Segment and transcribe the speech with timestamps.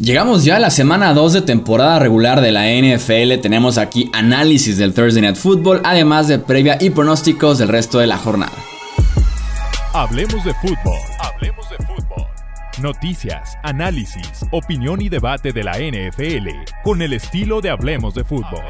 [0.00, 3.42] Llegamos ya a la semana 2 de temporada regular de la NFL.
[3.42, 8.06] Tenemos aquí análisis del Thursday Night Football, además de previa y pronósticos del resto de
[8.06, 8.52] la jornada.
[9.92, 11.00] Hablemos de fútbol.
[11.18, 12.28] Hablemos de fútbol.
[12.80, 16.48] Noticias, análisis, opinión y debate de la NFL
[16.84, 18.62] con el estilo de Hablemos de fútbol.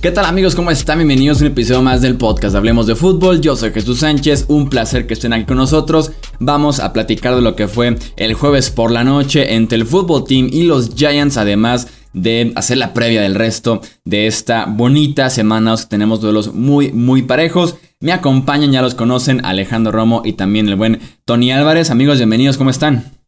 [0.00, 0.54] ¿Qué tal amigos?
[0.54, 0.98] ¿Cómo están?
[0.98, 3.40] Bienvenidos a un episodio más del podcast Hablemos de Fútbol.
[3.40, 6.12] Yo soy Jesús Sánchez, un placer que estén aquí con nosotros.
[6.38, 10.22] Vamos a platicar de lo que fue el jueves por la noche entre el Fútbol
[10.22, 15.74] Team y los Giants, además de hacer la previa del resto de esta bonita semana.
[15.88, 17.74] Tenemos duelos muy, muy parejos.
[17.98, 21.90] Me acompañan, ya los conocen, Alejandro Romo y también el buen Tony Álvarez.
[21.90, 23.18] Amigos, bienvenidos, ¿cómo están?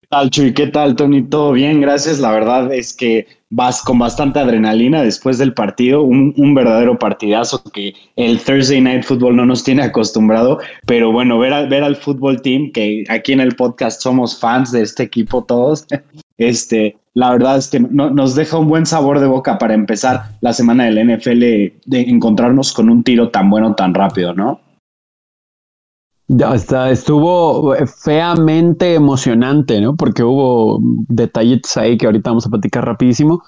[0.00, 0.54] ¿Qué tal, Chuy?
[0.54, 1.22] ¿Qué tal, Tony?
[1.22, 2.20] Todo bien, gracias.
[2.20, 7.94] La verdad es que vas con bastante adrenalina después del partido, un, verdadero partidazo que
[8.16, 12.72] el Thursday Night Football no nos tiene acostumbrado, pero bueno, ver, ver al fútbol team,
[12.72, 15.86] que aquí en el podcast somos fans de este equipo todos,
[16.38, 20.54] este, la verdad es que nos deja un buen sabor de boca para empezar la
[20.54, 24.60] semana del NFL de encontrarnos con un tiro tan bueno tan rápido, ¿no?
[26.34, 29.94] Ya está, estuvo feamente emocionante, ¿no?
[29.96, 33.42] Porque hubo detallitos ahí que ahorita vamos a platicar rapidísimo.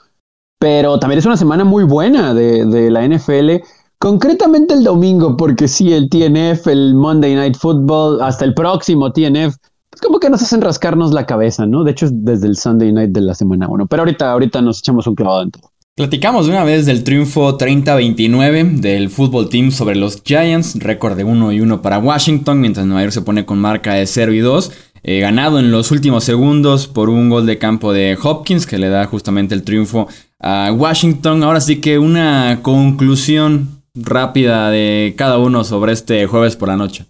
[0.59, 3.65] Pero también es una semana muy buena de, de la NFL.
[3.99, 9.57] Concretamente el domingo, porque sí, el TNF, el Monday Night Football, hasta el próximo TNF,
[9.95, 11.85] es como que nos hacen rascarnos la cabeza, ¿no?
[11.85, 13.87] De hecho, es desde el Sunday Night de la semana 1.
[13.87, 15.74] Pero ahorita, ahorita nos echamos un clavado en todo.
[15.97, 21.23] Platicamos de una vez del triunfo 30-29 del fútbol team sobre los Giants, récord de
[21.23, 24.41] 1 y 1 para Washington, mientras Nueva York se pone con marca de 0 y
[24.41, 24.73] 2.
[25.05, 28.89] Eh, ganado en los últimos segundos por un gol de campo de Hopkins que le
[28.89, 30.09] da justamente el triunfo
[30.41, 31.45] a Washington.
[31.45, 37.05] Ahora sí que una conclusión rápida de cada uno sobre este jueves por la noche.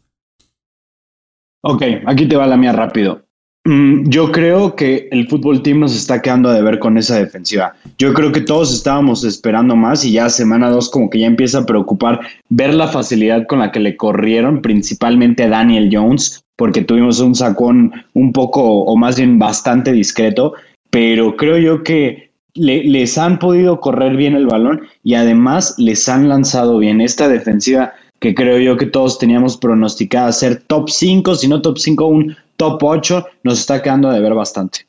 [1.63, 3.25] Ok, aquí te va la mía rápido.
[3.67, 7.75] Mm, yo creo que el fútbol team nos está quedando a deber con esa defensiva.
[7.97, 11.61] Yo creo que todos estábamos esperando más y ya semana dos como que ya empieza
[11.61, 12.21] a preocupar
[12.51, 17.35] ver la facilidad con la que le corrieron, principalmente a Daniel Jones, porque tuvimos un
[17.35, 20.53] sacón un poco o más bien bastante discreto,
[20.91, 26.29] pero creo yo que les han podido correr bien el balón y además les han
[26.29, 27.01] lanzado bien.
[27.01, 31.79] Esta defensiva que creo yo que todos teníamos pronosticada ser top 5, si no top
[31.79, 34.89] 5, un top 8, nos está quedando de ver bastante.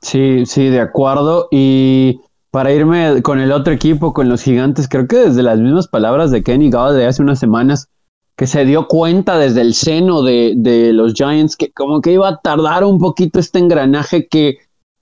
[0.00, 1.48] Sí, sí, de acuerdo.
[1.50, 5.88] Y para irme con el otro equipo, con los gigantes, creo que desde las mismas
[5.88, 7.88] palabras de Kenny Galladay de hace unas semanas,
[8.36, 12.28] que se dio cuenta desde el seno de, de, los Giants que como que iba
[12.28, 14.58] a tardar un poquito este engranaje que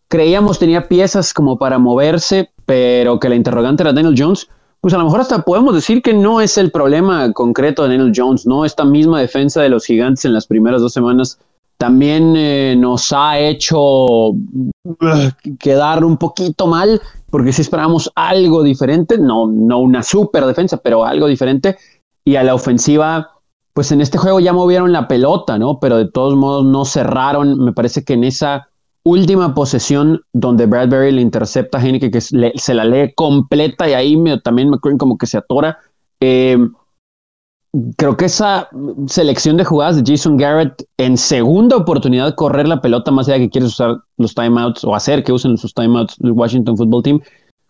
[0.08, 4.48] creíamos tenía piezas como para moverse, pero que la interrogante era Daniel Jones
[4.82, 8.12] pues a lo mejor hasta podemos decir que no es el problema concreto de Daniel
[8.14, 8.64] Jones, ¿no?
[8.64, 11.38] Esta misma defensa de los gigantes en las primeras dos semanas
[11.78, 14.36] también eh, nos ha hecho uh,
[15.60, 17.00] quedar un poquito mal,
[17.30, 21.76] porque si esperábamos algo diferente, no, no una super defensa, pero algo diferente,
[22.24, 23.30] y a la ofensiva,
[23.72, 25.78] pues en este juego ya movieron la pelota, ¿no?
[25.78, 28.68] Pero de todos modos no cerraron, me parece que en esa
[29.04, 34.16] última posesión donde Bradbury le intercepta a Heineken, que se la lee completa y ahí
[34.16, 35.78] me, también McCrane como que se atora.
[36.20, 36.58] Eh,
[37.96, 38.68] creo que esa
[39.06, 43.50] selección de jugadas de Jason Garrett en segunda oportunidad correr la pelota, más allá que
[43.50, 47.20] quieres usar los timeouts o hacer que usen sus timeouts del Washington Football Team,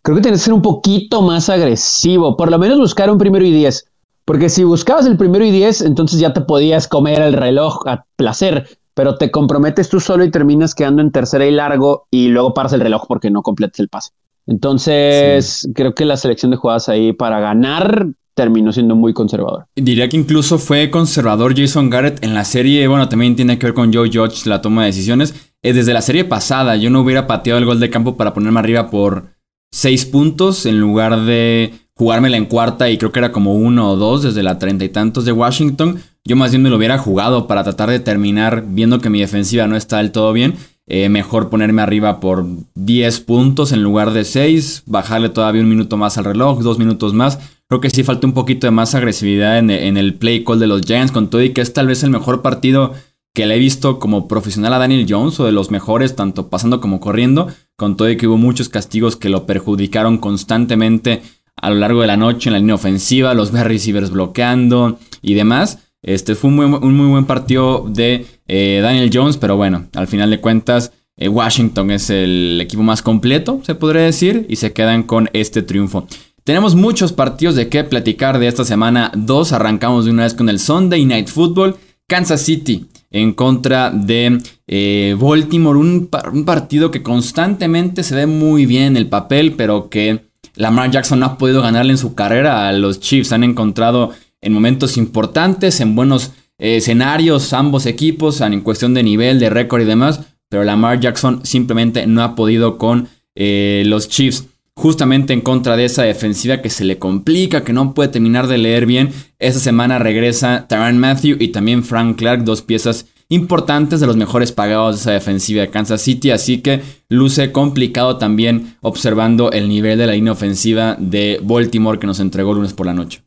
[0.02, 3.44] creo que tiene que ser un poquito más agresivo, por lo menos buscar un primero
[3.44, 3.86] y diez.
[4.24, 8.04] Porque si buscabas el primero y diez, entonces ya te podías comer el reloj a
[8.16, 12.54] placer pero te comprometes tú solo y terminas quedando en tercera y largo y luego
[12.54, 14.10] paras el reloj porque no completes el pase.
[14.46, 19.66] Entonces, creo que la selección de jugadas ahí para ganar terminó siendo muy conservador.
[19.76, 23.74] Diría que incluso fue conservador Jason Garrett en la serie, bueno, también tiene que ver
[23.74, 25.34] con Joe Judge la toma de decisiones.
[25.62, 28.60] Eh, desde la serie pasada, yo no hubiera pateado el gol de campo para ponerme
[28.60, 29.26] arriba por
[29.70, 33.96] seis puntos en lugar de jugármela en cuarta y creo que era como uno o
[33.96, 36.00] dos desde la treinta y tantos de Washington.
[36.24, 39.66] Yo más bien me lo hubiera jugado para tratar de terminar viendo que mi defensiva
[39.66, 40.54] no está del todo bien.
[40.86, 45.96] Eh, mejor ponerme arriba por 10 puntos en lugar de 6, bajarle todavía un minuto
[45.96, 47.38] más al reloj, dos minutos más.
[47.68, 50.82] Creo que sí falta un poquito de más agresividad en, el play call de los
[50.82, 52.92] Giants, con todo y que es tal vez el mejor partido
[53.34, 56.80] que le he visto como profesional a Daniel Jones o de los mejores, tanto pasando
[56.80, 61.22] como corriendo, con todo y que hubo muchos castigos que lo perjudicaron constantemente
[61.56, 65.78] a lo largo de la noche en la línea ofensiva, los receivers bloqueando y demás.
[66.02, 70.40] Este fue un muy, buen partido de eh, Daniel Jones, pero bueno, al final de
[70.40, 75.30] cuentas, eh, Washington es el equipo más completo, se podría decir, y se quedan con
[75.32, 76.06] este triunfo.
[76.44, 79.52] Tenemos muchos partidos de qué platicar de esta semana 2.
[79.52, 81.76] Arrancamos de una vez con el Sunday Night Football.
[82.08, 85.78] Kansas City en contra de eh, Baltimore.
[85.78, 90.24] Un, un, partido que constantemente se ve muy bien en el papel, pero que
[90.56, 93.32] Lamar Jackson no ha podido ganarle en su carrera a los Chiefs.
[93.32, 94.10] Han encontrado
[94.42, 99.80] en momentos importantes, en buenos eh, escenarios, ambos equipos, en cuestión de nivel, de récord
[99.80, 100.20] y demás.
[100.50, 105.84] Pero Lamar Jackson simplemente no ha podido con eh, los Chiefs justamente en contra de
[105.84, 109.10] esa defensiva que se le complica, que no puede terminar de leer bien.
[109.38, 114.52] Esta semana regresa Tyrann Matthew y también Frank Clark, dos piezas importantes de los mejores
[114.52, 119.98] pagados de esa defensiva de Kansas City, así que luce complicado también observando el nivel
[119.98, 123.22] de la línea ofensiva de Baltimore que nos entregó lunes por la noche.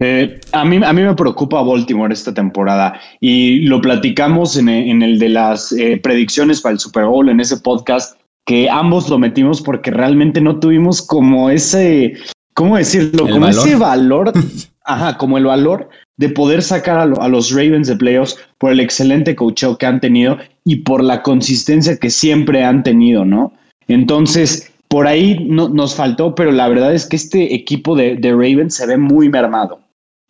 [0.00, 5.18] Eh, a, mí, a mí me preocupa Baltimore esta temporada y lo platicamos en, el
[5.18, 9.62] de las eh, predicciones para el Super Bowl en ese podcast que ambos lo metimos
[9.62, 12.14] porque realmente no tuvimos como ese,
[12.54, 13.28] ¿cómo decirlo?
[13.28, 14.32] como ese valor,
[14.84, 19.34] ajá, como el valor de poder sacar a, los Ravens de playoffs por el excelente
[19.34, 23.52] coacheo que han tenido y por la consistencia que siempre han tenido, ¿no?
[23.88, 28.74] Entonces, por ahí no, nos faltó, pero la verdad es que este equipo de, Ravens
[28.74, 29.80] se ve muy mermado.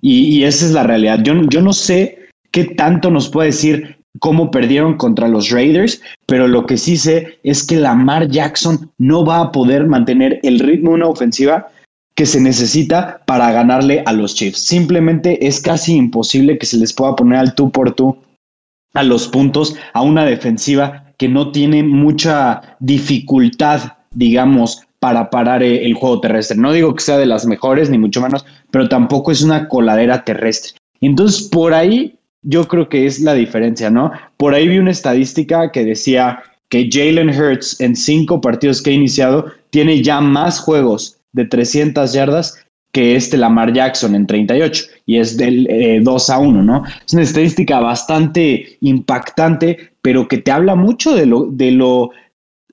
[0.03, 1.21] Y, esa es la realidad.
[1.23, 2.19] Yo, yo no sé
[2.51, 7.39] qué tanto nos puede decir cómo perdieron contra los Raiders, pero lo que sí sé
[7.45, 11.69] es que Lamar Jackson no va a poder mantener el ritmo de una ofensiva
[12.15, 14.59] que se necesita para ganarle a los Chiefs.
[14.59, 18.19] Simplemente es casi imposible que se les pueda poner al tú por tú
[18.95, 25.85] a los puntos a una defensiva que no tiene mucha dificultad, digamos, para parar eh,
[25.85, 26.57] el juego terrestre.
[26.57, 30.25] No digo que sea de las mejores, ni mucho menos, pero tampoco es una coladera
[30.25, 30.73] terrestre.
[31.01, 34.11] Entonces, por ahí yo creo que es la diferencia, ¿no?
[34.37, 38.95] Por ahí vi una estadística que decía que Jalen Hurts en cinco partidos que ha
[38.95, 42.59] iniciado tiene ya más juegos de 300 yardas
[42.93, 45.67] que este Lamar Jackson en 38 y es del
[46.03, 46.83] 2 eh, a 1, ¿no?
[47.07, 52.11] Es una estadística bastante impactante, pero que te habla mucho de lo, de lo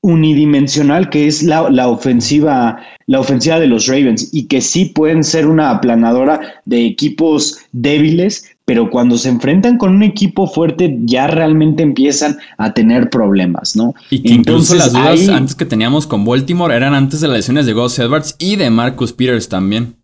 [0.01, 5.24] unidimensional que es la, la, ofensiva, la ofensiva de los Ravens y que sí pueden
[5.24, 11.28] ser una aplanadora de equipos débiles, pero cuando se enfrentan con un equipo fuerte ya
[11.28, 13.94] realmente empiezan a tener problemas, ¿no?
[14.10, 17.66] Y que incluso las dudas antes que teníamos con Baltimore eran antes de las lesiones
[17.66, 19.96] de Gus Edwards y de Marcus Peters también.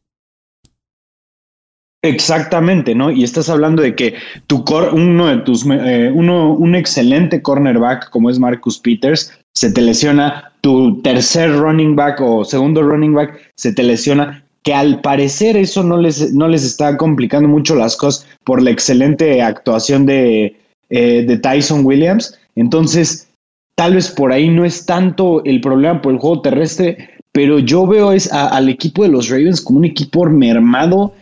[2.05, 3.09] Exactamente, ¿no?
[3.09, 4.13] Y estás hablando de que
[4.45, 4.63] tu
[4.93, 10.51] uno de tus eh, uno, un excelente cornerback como es Marcus Peters se te lesiona,
[10.61, 15.83] tu tercer running back o segundo running back se te lesiona, que al parecer eso
[15.83, 20.55] no les, no les está complicando mucho las cosas por la excelente actuación de,
[20.89, 22.37] eh, de Tyson Williams.
[22.55, 23.29] Entonces,
[23.75, 27.85] tal vez por ahí no es tanto el problema por el juego terrestre, pero yo
[27.85, 31.13] veo es al equipo de los Ravens como un equipo mermado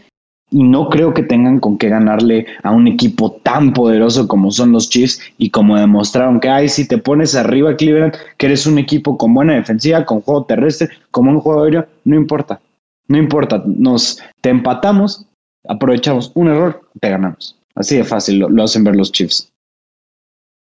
[0.54, 4.72] y no creo que tengan con qué ganarle a un equipo tan poderoso como son
[4.72, 8.78] los Chiefs y como demostraron que, ay, si te pones arriba Cleveland, que eres un
[8.78, 12.62] equipo con buena defensiva, con juego terrestre, como un juego aéreo, no importa.
[13.08, 15.26] No importa, nos te empatamos,
[15.68, 17.58] aprovechamos un error, te ganamos.
[17.74, 19.52] Así de fácil lo, hacen ver los Chiefs.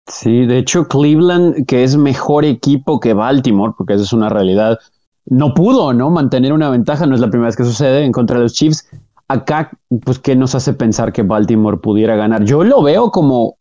[0.08, 4.80] Sí, de hecho Cleveland, que es mejor equipo que Baltimore, porque esa es una realidad,
[5.26, 6.10] no pudo, ¿no?
[6.10, 8.88] Mantener una ventaja, no es la primera vez que sucede en contra de los Chiefs.
[9.28, 9.72] Acá,
[10.04, 12.44] pues, ¿qué nos hace pensar que Baltimore pudiera ganar?
[12.44, 13.58] Yo lo veo como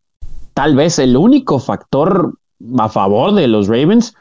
[0.53, 2.39] tal vez el único factor
[2.79, 4.15] a favor de los Ravens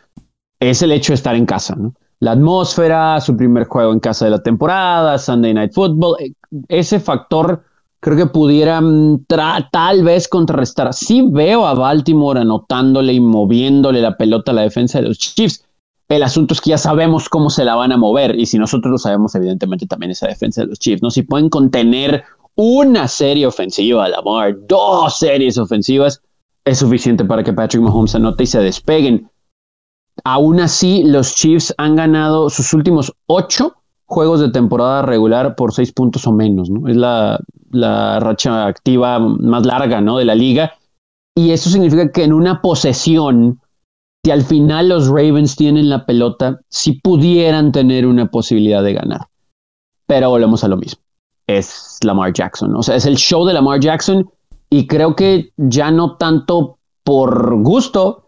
[0.59, 1.93] es el hecho de estar en casa, ¿no?
[2.23, 6.31] la atmósfera, su primer juego en casa de la temporada, Sunday Night Football, eh,
[6.69, 7.63] ese factor
[8.00, 9.25] creo que pudiera mm,
[9.71, 10.93] tal vez contrarrestar.
[10.93, 15.65] Sí veo a Baltimore anotándole y moviéndole la pelota a la defensa de los Chiefs.
[16.10, 18.91] El asunto es que ya sabemos cómo se la van a mover y si nosotros
[18.91, 21.10] lo sabemos, evidentemente también esa defensa de los Chiefs, ¿no?
[21.10, 22.24] Si pueden contener
[22.55, 26.22] una serie ofensiva a Lamar, dos series ofensivas,
[26.65, 29.29] es suficiente para que Patrick Mahomes anote y se despeguen.
[30.24, 35.91] Aún así, los Chiefs han ganado sus últimos ocho juegos de temporada regular por seis
[35.91, 36.88] puntos o menos, ¿no?
[36.88, 37.39] Es la,
[38.19, 40.17] racha activa más larga, ¿no?
[40.17, 40.74] De la liga.
[41.36, 43.60] Y eso significa que en una posesión,
[44.25, 49.22] si al final los Ravens tienen la pelota, sí pudieran tener una posibilidad de ganar.
[50.08, 51.01] Pero volvemos a lo mismo.
[51.48, 52.75] Es Lamar Jackson.
[52.75, 54.30] O sea, es el show de Lamar Jackson.
[54.70, 58.25] Y creo que ya no tanto por gusto,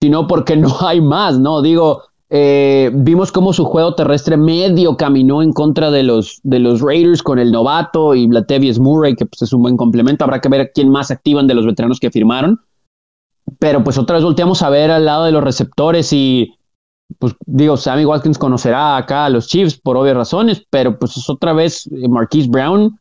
[0.00, 1.60] sino porque no hay más, ¿no?
[1.60, 6.80] Digo, eh, vimos cómo su juego terrestre medio caminó en contra de los, de los
[6.80, 10.24] Raiders con el novato y Latavius Murray, que pues, es un buen complemento.
[10.24, 12.60] Habrá que ver quién más activan de los veteranos que firmaron.
[13.58, 16.54] Pero pues otra vez volteamos a ver al lado de los receptores y
[17.18, 21.28] pues digo, Sammy Watkins conocerá acá a los Chiefs por obvias razones, pero pues es
[21.28, 22.98] otra vez eh, Marquise Brown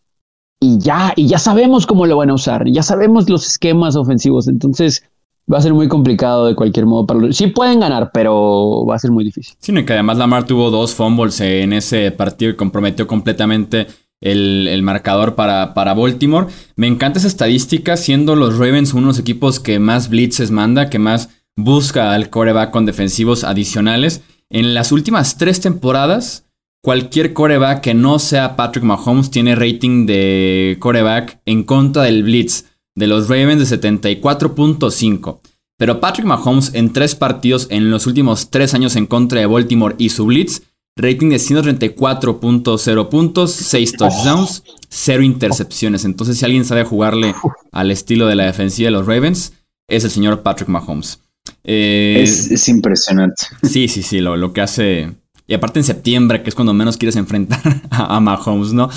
[0.59, 4.47] y ya, y ya sabemos cómo lo van a usar, ya sabemos los esquemas ofensivos,
[4.47, 5.03] entonces
[5.51, 7.31] va a ser muy complicado de cualquier modo para.
[7.33, 9.55] Sí pueden ganar, pero va a ser muy difícil.
[9.59, 13.87] Sí, que además Lamar tuvo dos fumbles en ese partido y comprometió completamente
[14.21, 16.47] el, marcador para, para, Baltimore.
[16.75, 21.29] Me encanta esa estadística, siendo los Ravens unos equipos que más blitzes manda, que más
[21.55, 24.21] busca al coreback con defensivos adicionales.
[24.49, 26.45] En las últimas tres temporadas,
[26.81, 32.65] cualquier coreback que no sea Patrick Mahomes tiene rating de coreback en contra del blitz
[32.95, 35.39] de los Ravens de 74.5.
[35.77, 39.95] Pero Patrick Mahomes en tres partidos en los últimos tres años en contra de Baltimore
[39.97, 40.61] y su blitz
[40.97, 46.05] Rating de 134.0 puntos, 6 touchdowns, 0 intercepciones.
[46.05, 47.33] Entonces, si alguien sabe jugarle
[47.71, 49.53] al estilo de la defensiva de los Ravens,
[49.87, 51.19] es el señor Patrick Mahomes.
[51.63, 53.47] Eh, es, impresionante.
[53.63, 55.15] Sí, sí, sí, lo, lo que hace
[55.51, 58.89] y aparte en septiembre, que es cuando menos quieres enfrentar a, Mahomes, ¿no?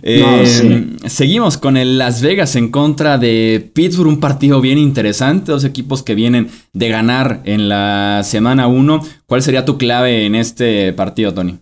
[0.00, 5.64] Eh, seguimos con el Las Vegas en contra de Pittsburgh, un partido bien interesante, dos
[5.64, 9.02] equipos que vienen de ganar en la semana 1.
[9.26, 11.58] ¿Cuál sería tu clave en este partido, Tony?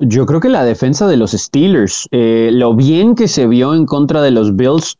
[0.00, 3.86] Yo creo que la defensa de los Steelers, eh, lo bien que se vio en
[3.86, 4.98] contra de los Bills,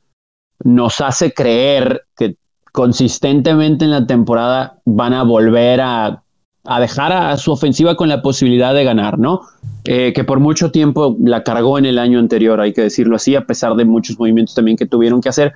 [0.64, 2.36] nos hace creer que
[2.72, 6.23] consistentemente en la temporada van a volver a
[6.64, 9.42] a dejar a, su ofensiva con la posibilidad de ganar, ¿no?
[9.84, 13.36] Eh, que por mucho tiempo la cargó en el año anterior, hay que decirlo así,
[13.36, 15.52] a pesar de muchos movimientos también que tuvieron que hacer.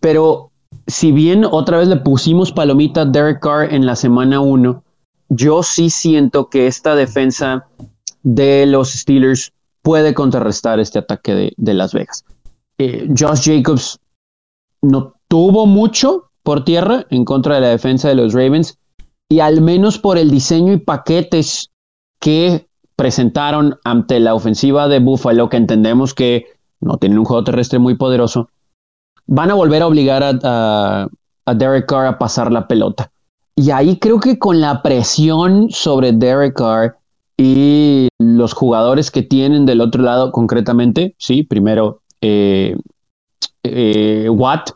[0.00, 0.50] Pero
[0.86, 4.82] si bien otra vez le pusimos palomita a Derek Carr en la semana 1,
[5.28, 7.66] yo sí siento que esta defensa
[8.22, 12.24] de los Steelers puede contrarrestar este ataque de, Las Vegas.
[12.78, 14.00] Eh, Josh Jacobs
[14.82, 18.78] no tuvo mucho por tierra en contra de la defensa de los Ravens,
[19.28, 21.70] y al menos por el diseño y paquetes
[22.20, 22.66] que
[22.96, 26.46] presentaron ante la ofensiva de Buffalo, que entendemos que
[26.80, 28.48] no tienen un juego terrestre muy poderoso,
[29.26, 31.08] van a volver a obligar a,
[31.46, 33.10] Derek Carr a pasar la pelota.
[33.56, 36.96] Y ahí creo que con la presión sobre Derek Carr
[37.36, 42.76] y los jugadores que tienen del otro lado concretamente, sí, primero eh,
[43.62, 44.70] eh, Watt,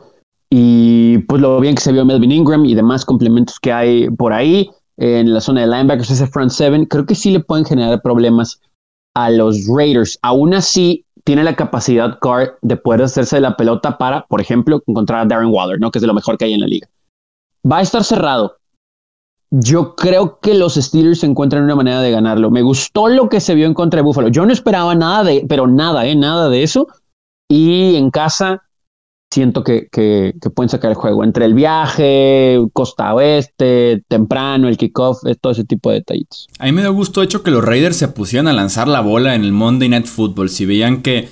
[0.51, 4.33] y pues lo bien que se vio Melvin Ingram y demás complementos que hay por
[4.33, 8.03] ahí en la zona de linebackers, ese front seven, creo que sí le pueden generar
[8.03, 8.61] problemas
[9.15, 10.19] a los Raiders.
[10.23, 14.83] Aún así, tiene la capacidad Carr de poder hacerse de la pelota para, por ejemplo,
[14.87, 15.91] encontrar a Darren Waller, ¿no?
[15.91, 16.89] que es de lo mejor que hay en la liga.
[17.71, 18.57] Va a estar cerrado.
[19.51, 22.51] Yo creo que los Steelers encuentran una manera de ganarlo.
[22.51, 24.29] Me gustó lo que se vio en contra de Buffalo.
[24.29, 26.15] Yo no esperaba nada de, pero nada, ¿eh?
[26.15, 26.89] Nada de eso.
[27.49, 28.68] Y en casa
[29.31, 31.25] siento que, que, pueden sacar el juego.
[31.25, 36.49] Entre el viaje, costa oeste, temprano, el kickoff, todo ese tipo de detallitos.
[36.59, 39.35] A mí me dio gusto hecho que los Raiders se pusieran a lanzar la bola
[39.35, 40.49] en el Monday Night Football.
[40.49, 41.29] Si veían que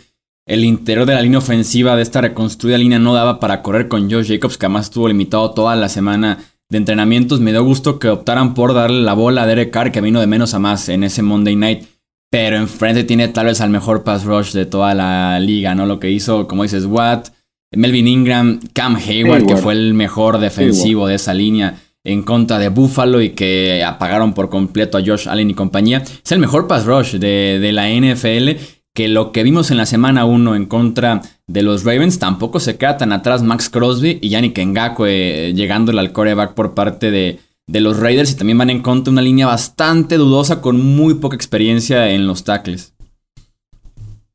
[0.46, 4.10] el interior de la línea ofensiva de esta reconstruida línea no daba para correr con
[4.10, 6.38] Josh Jacobs, que además estuvo limitado toda la semana
[6.68, 10.00] de entrenamientos, me dio gusto que optaran por darle la bola a Derek Carr, que
[10.00, 11.86] vino de menos a más en ese Monday Night.
[12.30, 15.86] Pero enfrente tiene tal vez al mejor pass rush de toda la liga, ¿no?
[15.86, 17.28] Lo que hizo, como dices, Watt,
[17.72, 22.68] Melvin Ingram, Cam Hayward, que fue el mejor defensivo de esa línea en contra de
[22.68, 26.02] Buffalo y que apagaron por completo a Josh Allen y compañía.
[26.24, 28.62] Es el mejor pass rush de, la NFL
[28.94, 32.76] que lo que vimos en la semana 1 en contra de los Ravens tampoco se
[32.78, 37.40] queda tan atrás Max Crosby y Yannick Ngakwe eh, llegándole al coreback por parte de,
[37.66, 41.36] de los Raiders y también van en contra una línea bastante dudosa con muy poca
[41.36, 42.95] experiencia en los tackles.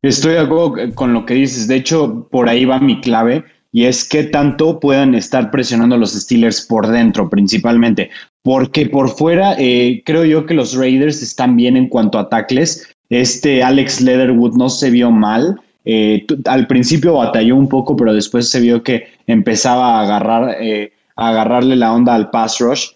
[0.01, 1.67] Estoy de acuerdo con lo que dices.
[1.67, 6.00] De hecho, por ahí va mi clave y es que tanto puedan estar presionando a
[6.00, 8.10] los Steelers por dentro, principalmente.
[8.41, 12.88] Porque por fuera, eh, creo yo que los Raiders están bien en cuanto a tackles.
[13.10, 15.62] Este Alex Leatherwood no se vio mal.
[15.86, 20.93] Eh, al principio batalló un poco, pero después se vio que empezaba a agarrar, eh,
[21.15, 22.89] a agarrarle la onda al pass rush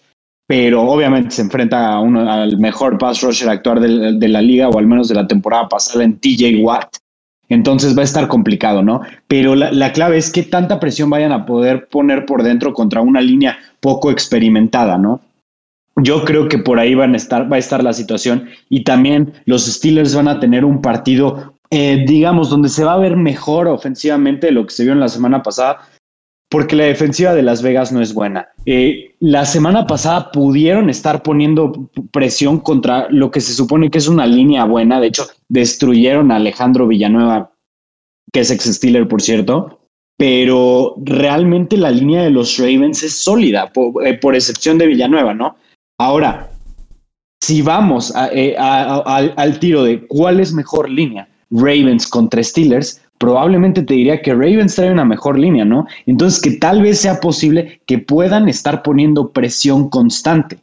[0.46, 4.78] pero obviamente se enfrenta a uno, al mejor pass rusher actual de, la liga, o
[4.78, 6.96] al menos de la temporada pasada en TJ Watt.
[7.48, 9.02] Entonces va a estar complicado, ¿no?
[9.28, 13.20] Pero la, clave es que tanta presión vayan a poder poner por dentro contra una
[13.20, 15.20] línea poco experimentada, ¿no?
[15.96, 19.32] Yo creo que por ahí van a estar, va a estar la situación y también
[19.46, 23.66] los Steelers van a tener un partido, eh, digamos, donde se va a ver mejor
[23.68, 25.78] ofensivamente de lo que se vio en la semana pasada,
[26.48, 28.48] porque la defensiva de Las Vegas no es buena.
[28.66, 34.08] Eh, la semana pasada pudieron estar poniendo presión contra lo que se supone que es
[34.08, 35.00] una línea buena.
[35.00, 37.52] De hecho, destruyeron a Alejandro Villanueva,
[38.32, 39.80] que es ex Steeler, por cierto.
[40.18, 45.56] pero realmente la línea de los Ravens es sólida, por, eh, excepción de Villanueva, ¿no?
[45.98, 46.48] Ahora,
[47.42, 53.94] si vamos eh, al tiro de cuál es mejor línea, Ravens contra Steelers, probablemente te
[53.94, 55.86] diría que Ravens trae una mejor línea, ¿no?
[56.06, 60.58] Entonces, que tal vez sea posible que puedan estar poniendo presión constante.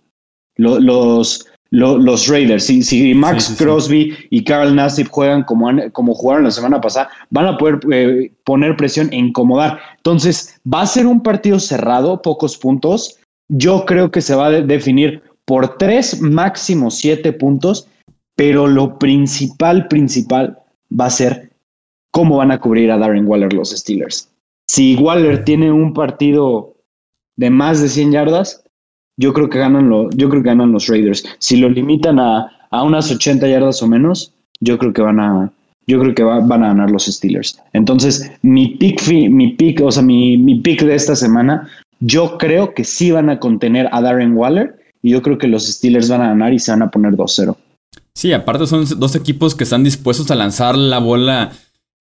[0.55, 6.51] Los, los, Raiders, si, si Max Crosby y Carl Nassib juegan como, como jugaron la
[6.51, 9.79] semana pasada, van a poder eh, poner presión e incomodar.
[9.97, 13.17] Entonces, va a ser un partido cerrado, pocos puntos.
[13.49, 17.87] Yo creo que se va a definir por tres, máximo siete puntos,
[18.35, 20.57] pero lo principal, principal
[20.99, 21.52] va a ser
[22.13, 24.29] cómo van a cubrir a Darren Waller los Steelers.
[24.67, 26.75] Si Waller tiene un partido
[27.35, 28.63] de más de 100 yardas,
[29.17, 31.25] yo creo que ganan, lo, yo creo que ganan los Raiders.
[31.39, 35.51] Si lo limitan a, unas 80 yardas o menos, yo creo que van a,
[35.87, 37.59] yo creo que van a ganar los Steelers.
[37.73, 41.67] Entonces, mi pick, mi pick, o sea, mi, mi pick de esta semana,
[41.99, 45.67] yo creo que sí van a contener a Darren Waller y yo creo que los
[45.67, 47.55] Steelers van a ganar y se van a poner 2-0.
[48.15, 51.51] Sí, aparte son dos equipos que están dispuestos a lanzar la bola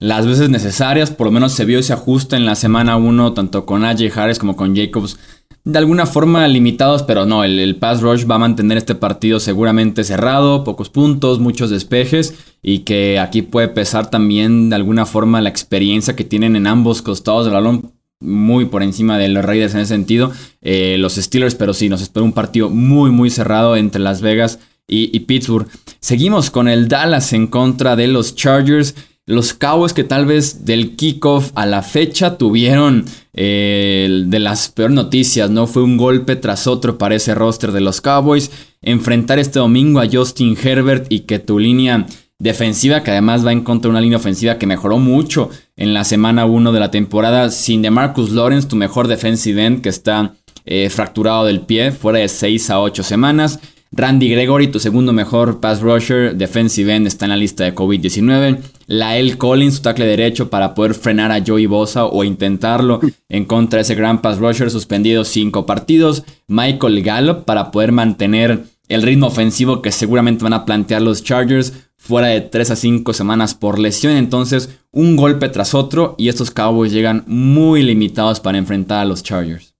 [0.03, 1.13] las veces necesarias.
[1.13, 4.39] Por lo menos se vio ese ajuste en la semana 1, tanto con AJ Harris
[4.41, 5.17] como con Jacobs.
[5.65, 9.39] De alguna forma limitados, pero no, el, el, pass rush va a mantener este partido
[9.39, 15.41] seguramente cerrado, pocos puntos, muchos despejes y que aquí puede pesar también de alguna forma
[15.41, 19.75] la experiencia que tienen en ambos costados del balón, muy por encima de los Raiders
[19.75, 20.33] en ese sentido,
[20.63, 24.59] eh, los Steelers, pero sí, nos espera un partido muy, muy cerrado entre Las Vegas
[24.89, 25.69] y, Pittsburgh.
[26.01, 28.95] Seguimos con el Dallas en contra de los Chargers.
[29.25, 34.97] Los Cowboys que tal vez del kickoff a la fecha tuvieron eh, de las peores
[34.97, 35.69] noticias, ¿no?
[35.69, 38.51] Fue un golpe tras otro para ese roster de los Cowboys.
[38.81, 42.07] Enfrentar este domingo a Justin Herbert y que tu línea
[42.41, 46.03] defensiva, que además va en contra de una línea ofensiva que mejoró mucho en la
[46.03, 50.35] semana 1 de la temporada, sin de Marcus Lawrence, tu mejor defensive end que está
[50.65, 53.61] eh, fracturado del pie, fuera de 6 a 8 semanas.
[53.93, 58.59] Randy Gregory, tu segundo mejor pass rusher, defensive end, está en la lista de COVID-19.
[58.93, 63.01] Lael Collins, tu tackle derecho para poder frenar a Joey Bosa o intentarlo
[63.31, 66.25] en contra de ese gran pass rusher, suspendido cinco partidos.
[66.47, 71.73] Michael Gallup para poder mantener el ritmo ofensivo que seguramente van a plantear los Chargers
[71.97, 74.13] fuera de 3 a 5 semanas por lesión.
[74.15, 79.23] Entonces, un golpe tras otro y estos Cowboys llegan muy limitados para enfrentar a los
[79.23, 79.75] Chargers.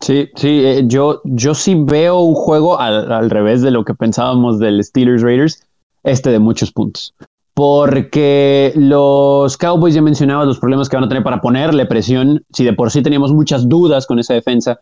[0.00, 4.58] Sí, sí, eh, yo, yo sí veo un juego al, revés de lo que pensábamos
[4.58, 5.64] del Steelers Raiders,
[6.02, 7.14] este de muchos puntos.
[7.54, 12.44] Porque los Cowboys ya mencionaba los problemas que van a tener para ponerle presión.
[12.52, 14.80] Si de por sí teníamos muchas dudas con esa defensa,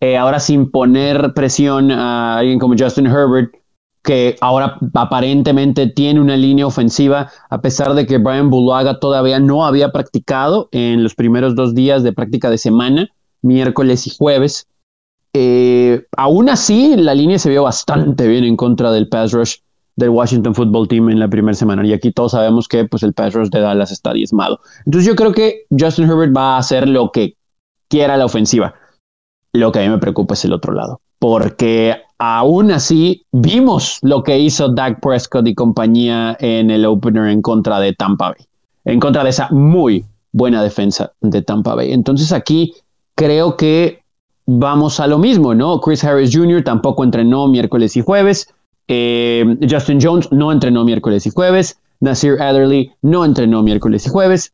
[0.00, 3.52] eh, ahora sin poner presión a alguien como Justin Herbert,
[4.02, 9.64] que ahora aparentemente tiene una línea ofensiva, a pesar de que Brian Bulaga todavía no
[9.64, 13.10] había practicado en los primeros dos días de práctica de semana
[13.42, 14.66] miércoles y jueves.
[15.34, 19.56] Eh, aún así, la línea se vio bastante bien en contra del pass rush
[20.02, 21.86] del Washington Football Team en la primera semana.
[21.86, 24.60] Y aquí todos sabemos que pues, el pass rush de Dallas está diezmado.
[24.84, 27.36] Entonces yo creo que Justin Herbert va a hacer lo que
[27.88, 28.74] quiera la ofensiva.
[29.52, 31.00] Lo que a mí me preocupa es el otro lado.
[31.18, 37.42] Porque aún así vimos lo que hizo Dak Prescott y compañía en el opener en
[37.42, 38.46] contra de Tampa Bay.
[38.84, 41.92] En contra de esa muy buena defensa de Tampa Bay.
[41.92, 42.74] Entonces aquí
[43.14, 44.02] creo que
[44.46, 45.80] vamos a lo mismo, ¿no?
[45.80, 46.64] Chris Harris Jr.
[46.64, 48.52] tampoco entrenó miércoles y jueves.
[48.88, 51.78] Eh, Justin Jones no entrenó miércoles y jueves.
[52.00, 54.50] Nasir Adderley no entrenó miércoles y jueves.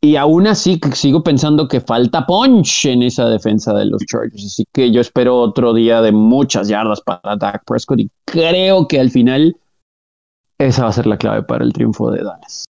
[0.00, 4.44] Y aún así sigo pensando que falta punch en esa defensa de los Chargers.
[4.44, 8.98] Así que yo espero otro día de muchas yardas para Dak Prescott y creo que
[8.98, 9.56] al final
[10.58, 12.64] esa va a ser la clave para el triunfo de Dallas.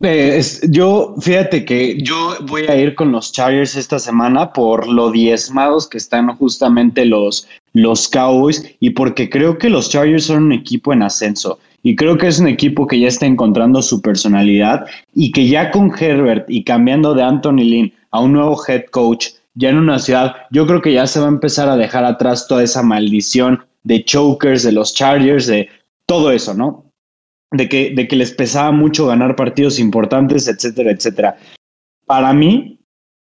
[0.00, 5.10] Eh, yo, fíjate que yo voy a ir con los Chargers esta semana por lo
[5.10, 10.52] diezmados que están justamente los, los Cowboys y porque creo que los Chargers son un
[10.52, 14.86] equipo en ascenso y creo que es un equipo que ya está encontrando su personalidad
[15.14, 19.30] y que ya con Herbert y cambiando de Anthony Lynn a un nuevo head coach
[19.54, 22.46] ya en una ciudad, yo creo que ya se va a empezar a dejar atrás
[22.46, 25.68] toda esa maldición de chokers de los Chargers, de
[26.06, 26.87] todo eso, ¿no?
[27.52, 31.36] De que, de que les pesaba mucho ganar partidos importantes, etcétera, etcétera.
[32.06, 32.80] Para mí,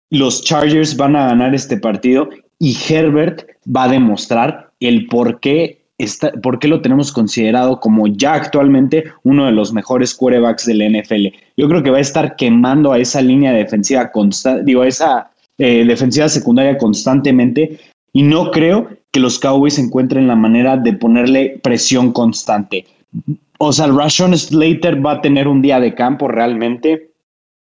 [0.10, 5.86] los Chargers van a ganar este partido y Herbert va a demostrar el por qué,
[5.98, 10.92] está, por qué lo tenemos considerado como ya actualmente uno de los mejores quarterbacks del
[10.92, 11.28] NFL.
[11.56, 15.32] Yo creo que va a estar quemando a esa línea defensiva constante, digo, a esa
[15.58, 17.80] eh, defensiva secundaria constantemente
[18.13, 22.86] y no creo que los Cowboys encuentren la manera de ponerle presión constante
[23.58, 27.12] o sea, Rashon Slater va a tener un día de campo realmente.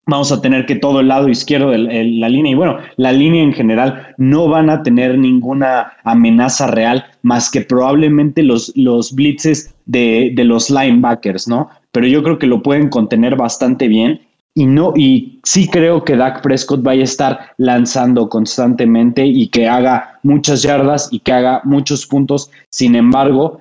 [0.06, 3.42] Vamos a tener que todo el lado izquierdo de la línea y bueno, la línea
[3.42, 9.74] en general no van a tener ninguna amenaza real más que probablemente los, los blitzes
[9.86, 11.68] de, de los linebackers, ¿no?
[11.92, 14.20] Pero yo creo que lo pueden contener bastante bien
[14.54, 19.68] y no, y sí creo que Dak Prescott vaya a estar lanzando constantemente y que
[19.68, 22.50] haga muchas yardas y que haga muchos puntos.
[22.68, 23.60] Sin embargo,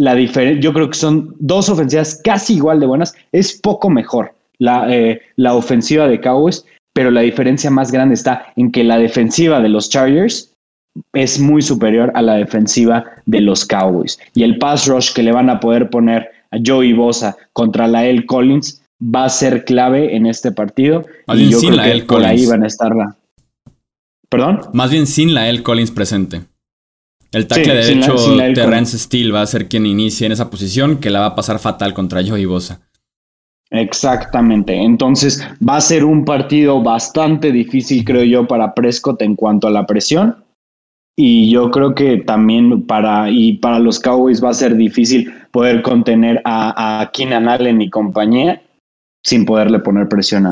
[0.00, 3.14] la diferencia, yo creo que son dos ofensivas casi igual de buenas.
[3.32, 8.46] Es poco mejor la, eh, la ofensiva de Cowboys, pero la diferencia más grande está
[8.56, 10.54] en que la defensiva de los Chargers
[11.12, 14.18] es muy superior a la defensiva de los Cowboys.
[14.32, 18.06] Y el pass rush que le van a poder poner a Joey Bosa contra la
[18.06, 21.04] El Collins va a ser clave en este partido.
[21.34, 23.18] y yo creo que por ahí van a estar la...
[24.30, 24.60] ¿Perdón?
[24.72, 26.49] Más bien sin la El Collins presente.
[27.32, 28.16] El tackle de derecho,
[28.54, 31.58] Terrence Steele, va a ser quien inicie en esa posición, que la va a pasar
[31.58, 32.80] fatal contra Joey Bosa.
[33.70, 34.74] Exactamente.
[34.74, 39.70] Entonces va a ser un partido bastante difícil, creo yo, para Prescott en cuanto a
[39.70, 40.44] la presión.
[41.16, 45.82] Y yo creo que también para, y para los Cowboys va a ser difícil poder
[45.82, 48.62] contener a, a Keenan Allen y compañía
[49.22, 50.48] sin poderle poner presión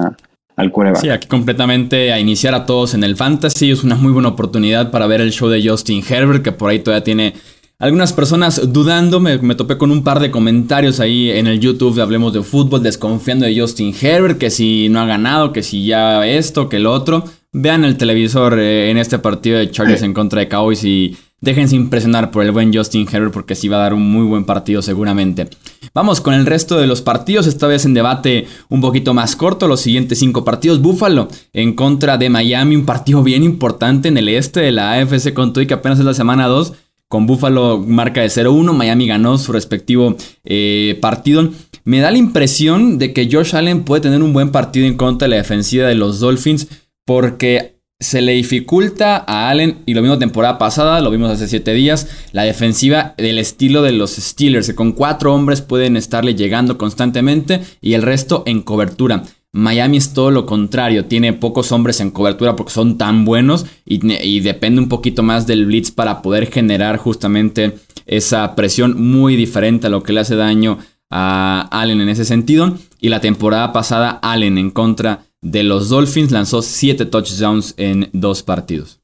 [0.59, 1.03] al quarterback.
[1.03, 3.71] Sí, aquí completamente a iniciar a todos en el fantasy.
[3.71, 6.81] Es una muy buena oportunidad para ver el show de Justin Herbert, que por ahí
[6.81, 7.35] todavía tiene
[7.79, 9.21] algunas personas dudando.
[9.21, 12.43] Me, me, topé con un par de comentarios ahí en el YouTube de Hablemos de
[12.43, 16.77] Fútbol, desconfiando de Justin Herbert, que si no ha ganado, que si ya esto, que
[16.77, 17.25] el otro.
[17.53, 21.77] Vean el televisor eh, en este partido de Chargers en contra de Cowboys y déjense
[21.77, 24.83] impresionar por el buen Justin Herbert porque sí va a dar un muy buen partido
[24.83, 25.49] seguramente.
[25.95, 29.69] Vamos con el resto de los partidos, esta vez en debate un poquito más corto,
[29.69, 30.81] los siguientes cinco partidos.
[30.81, 35.33] Buffalo en contra de Miami, un partido bien importante en el este de la AFC
[35.33, 36.73] con todo y que apenas es la semana 2.
[37.09, 41.49] Con Buffalo marca de 0-1, Miami ganó su respectivo eh, partido.
[41.85, 45.25] Me da la impresión de que Josh Allen puede tener un buen partido en contra
[45.25, 46.69] de la defensiva de los Dolphins
[47.07, 51.75] porque se le dificulta a Allen, y lo mismo temporada pasada, lo vimos hace 7
[51.75, 56.79] días, la defensiva del estilo de los Steelers, que con cuatro hombres pueden estarle llegando
[56.79, 59.25] constantemente y el resto en cobertura.
[59.51, 63.99] Miami es todo lo contrario, tiene pocos hombres en cobertura porque son tan buenos y,
[64.23, 69.89] y, depende un poquito más del blitz para poder generar justamente esa presión muy diferente
[69.89, 70.79] a lo que le hace daño
[71.11, 72.77] a Allen en ese sentido.
[73.01, 78.43] Y la temporada pasada Allen en contra de los Dolphins lanzó 7 touchdowns en dos
[78.43, 79.01] partidos.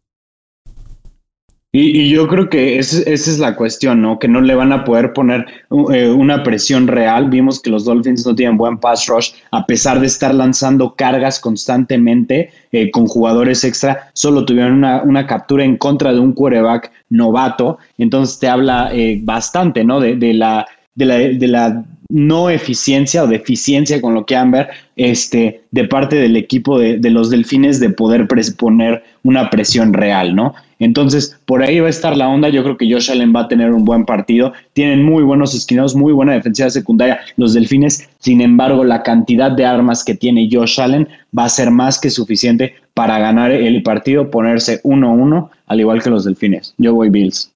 [1.77, 4.21] Y, yo creo que esa es la cuestión, ¿no?
[4.21, 5.45] Que no le van a poder poner
[5.93, 7.29] eh, una presión real.
[7.29, 11.41] Vimos que los Dolphins no tienen buen pass rush, a pesar de estar lanzando cargas
[11.41, 14.09] constantemente eh, con jugadores extra.
[14.13, 17.79] Solo tuvieron una, captura en contra de un quarterback novato.
[17.99, 19.99] Entonces te habla eh, bastante, ¿no?
[19.99, 25.63] De, la, de, la, de la no eficiencia o deficiencia con lo que Amber este,
[25.73, 30.55] de parte del equipo de, los delfines de poder poner una presión real, ¿no?
[30.79, 32.49] Entonces, por ahí va a estar la onda.
[32.51, 34.53] Yo creo que Josh Allen va a tener un buen partido.
[34.75, 38.09] Tienen muy buenos esquinados, muy buena defensiva secundaria los delfines.
[38.21, 42.11] Sin embargo, la cantidad de armas que tiene Josh Allen va a ser más que
[42.11, 46.75] suficiente para ganar el partido, ponerse 1-1, al igual que los delfines.
[46.79, 47.51] Yo voy Bills.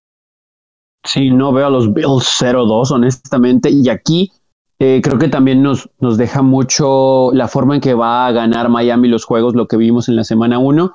[1.05, 3.71] Sí, no veo a los Bills 0-2, honestamente.
[3.71, 4.33] Y aquí
[4.81, 8.69] eh, creo que también nos, nos deja mucho la forma en que va a ganar
[8.69, 10.93] Miami los juegos, lo que vimos en la semana 1.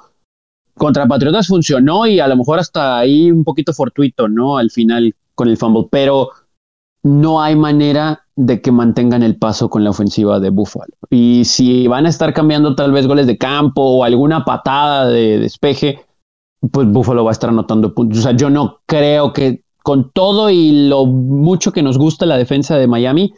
[0.76, 4.58] Contra Patriotas funcionó y a lo mejor hasta ahí un poquito fortuito, ¿no?
[4.58, 6.30] Al final con el fumble, pero
[7.04, 10.94] no hay manera de que mantengan el paso con la ofensiva de Buffalo.
[11.10, 15.40] Y si van a estar cambiando tal vez goles de campo o alguna patada de
[15.40, 16.00] despeje,
[16.72, 18.20] pues Buffalo va a estar anotando puntos.
[18.20, 22.38] O sea, yo no creo que con todo y lo mucho que nos gusta la
[22.38, 23.34] defensa de Miami,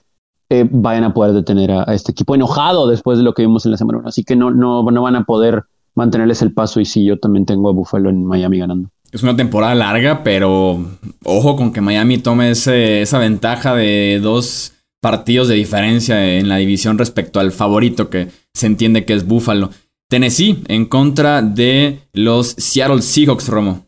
[0.49, 3.71] eh, vayan a poder detener a, este equipo enojado después de lo que vimos en
[3.71, 4.07] la semana 1.
[4.07, 5.63] Así que no, no, no van a poder
[5.95, 6.79] mantenerles el paso.
[6.79, 8.89] Y sí, yo también tengo a Buffalo en Miami ganando.
[9.11, 10.83] Es una temporada larga, pero
[11.23, 16.97] ojo con que Miami tome esa ventaja de dos partidos de diferencia en la división
[16.97, 19.69] respecto al favorito que se entiende que es Buffalo.
[20.09, 23.84] Tennessee en contra de los Seattle Seahawks, Romo.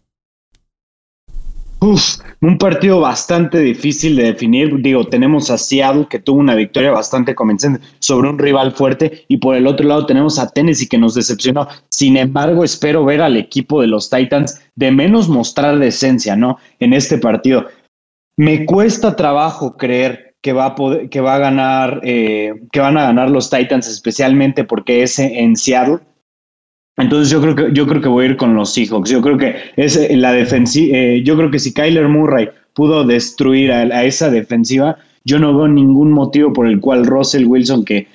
[1.79, 4.81] Uf, un partido bastante difícil de definir.
[4.81, 9.37] Digo, tenemos a Seattle que tuvo una victoria bastante convincente sobre un rival fuerte y
[9.37, 11.67] por el otro lado tenemos a Tennessee que nos decepcionó.
[11.89, 16.57] Sin embargo, espero ver al equipo de los Titans de menos mostrar decencia, ¿no?
[16.79, 17.67] En este partido.
[18.37, 22.97] Me cuesta trabajo creer que va a poder, que va a ganar, eh, que van
[22.97, 25.99] a ganar los Titans, especialmente porque es en Seattle
[26.97, 29.09] entonces yo creo que yo creo que voy a ir con los Seahawks.
[29.09, 30.97] Yo creo que es la defensiva.
[30.97, 35.67] Eh, yo creo que si Kyler Murray pudo destruir a, esa defensiva, yo no veo
[35.67, 38.07] ningún motivo por el cual Russell Wilson, que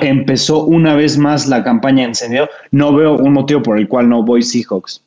[0.00, 4.22] empezó una vez más la campaña encendido, no veo un motivo por el cual no
[4.22, 5.04] voy Seahawks.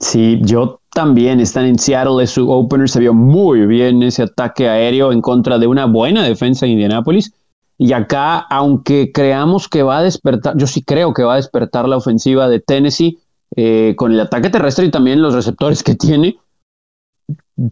[0.00, 1.40] Sí, yo también.
[1.40, 5.66] Están en Seattle, su opener, se vio muy bien ese ataque aéreo en contra de
[5.66, 7.32] una buena defensa de Indianapolis.
[7.82, 11.88] Y acá, aunque creamos que va a despertar, yo sí creo que va a despertar
[11.88, 13.18] la ofensiva de Tennessee
[13.56, 16.36] eh, con el ataque terrestre y también los receptores que tiene,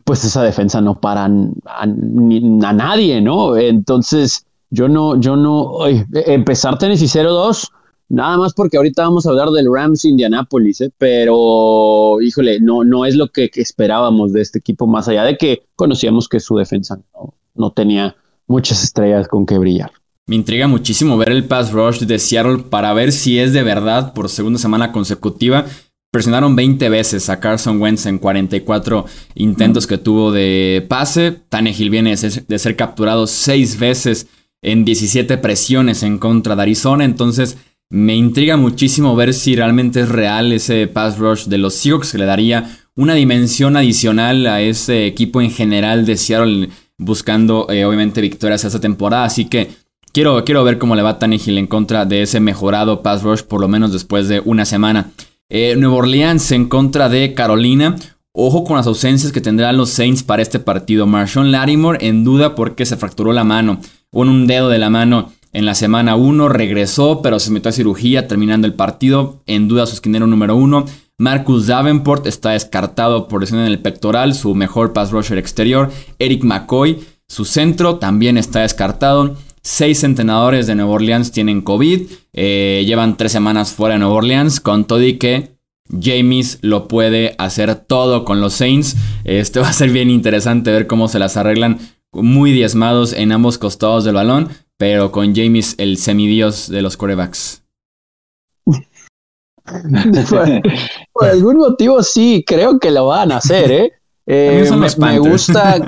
[0.05, 3.57] pues esa defensa no para a, nadie, ¿no?
[3.57, 7.71] Entonces, yo no, yo no, empezar Tennessee 0-2
[8.11, 10.91] Nada más porque ahorita vamos a hablar del Rams Indianapolis, ¿eh?
[10.99, 15.63] pero híjole, no, no es lo que, esperábamos de este equipo, más allá de que
[15.77, 17.01] conocíamos que su defensa
[17.55, 18.17] no, tenía
[18.49, 19.93] muchas estrellas con que brillar.
[20.31, 24.15] Me intriga muchísimo ver el pass rush de Seattle para ver si es de verdad
[24.15, 25.67] por segunda semana consecutiva.
[26.13, 31.33] Presionaron 20 veces a Carson Wentz en 44 intentos que tuvo de pase.
[31.49, 34.29] Tannehill viene de ser, de ser capturado 6 veces
[34.63, 37.05] en 17 presiones en contra de Arizona.
[37.05, 42.13] Entonces, me intriga muchísimo ver si realmente es real ese pass rush de los Seahawks,
[42.13, 47.85] que le daría una dimensión adicional a ese equipo en general de Seattle, buscando eh,
[47.85, 49.25] obviamente victorias esta temporada.
[49.25, 49.80] Así que
[50.13, 53.61] quiero, quiero ver cómo le va Tannehill en contra de ese mejorado pass rush, por
[53.61, 55.11] lo menos después de una semana.
[55.49, 57.97] Eh, Nueva Orleans en contra de Carolina.
[58.33, 61.07] Ojo con las ausencias que tendrán los Saints para este partido.
[61.07, 63.81] Marshawn Lattimore en duda porque se fracturó la mano,
[64.13, 67.73] o un dedo de la mano en la semana 1 regresó, pero se metió a
[67.73, 69.43] cirugía terminando el partido.
[69.47, 70.85] En duda su esquinero número 1.
[71.19, 75.91] Marcus Davenport está descartado por lesión en el pectoral, su mejor pass rusher exterior.
[76.19, 79.37] Eric McCoy, su centro, también está descartado.
[79.63, 82.11] Seis entrenadores de Nueva Orleans tienen COVID.
[82.33, 84.61] Eh, llevan tres semanas fuera de Nueva Orleans.
[84.61, 85.57] Con todo y que
[85.89, 88.97] James lo puede hacer todo con los Saints.
[89.25, 91.79] Este va a ser bien interesante ver cómo se las arreglan
[92.13, 94.49] muy diezmados en ambos costados del balón
[94.81, 97.63] pero con James el semidios de los corebacks.
[101.13, 103.93] por, algún motivo sí, creo que lo van a hacer, ¿eh?
[104.27, 105.87] eh me, gusta.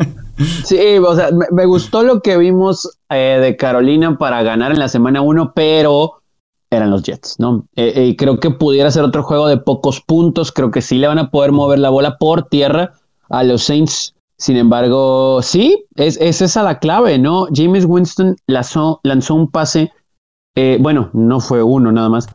[0.65, 4.89] Sí, o sea, me, gustó lo que vimos eh, de Carolina para ganar en la
[4.89, 6.23] semana 1, pero
[6.73, 7.67] eran los Jets, ¿no?
[7.77, 10.53] Eh, y creo que pudiera ser otro juego de pocos puntos.
[10.53, 12.93] Creo que sí le van a poder mover la bola por tierra
[13.29, 14.15] a los Saints.
[14.39, 17.47] Sin embargo, sí, es, esa la clave, ¿no?
[17.55, 19.01] James Winston lanzó,
[19.31, 19.93] un pase,
[20.57, 22.27] eh, bueno, no fue uno nada más,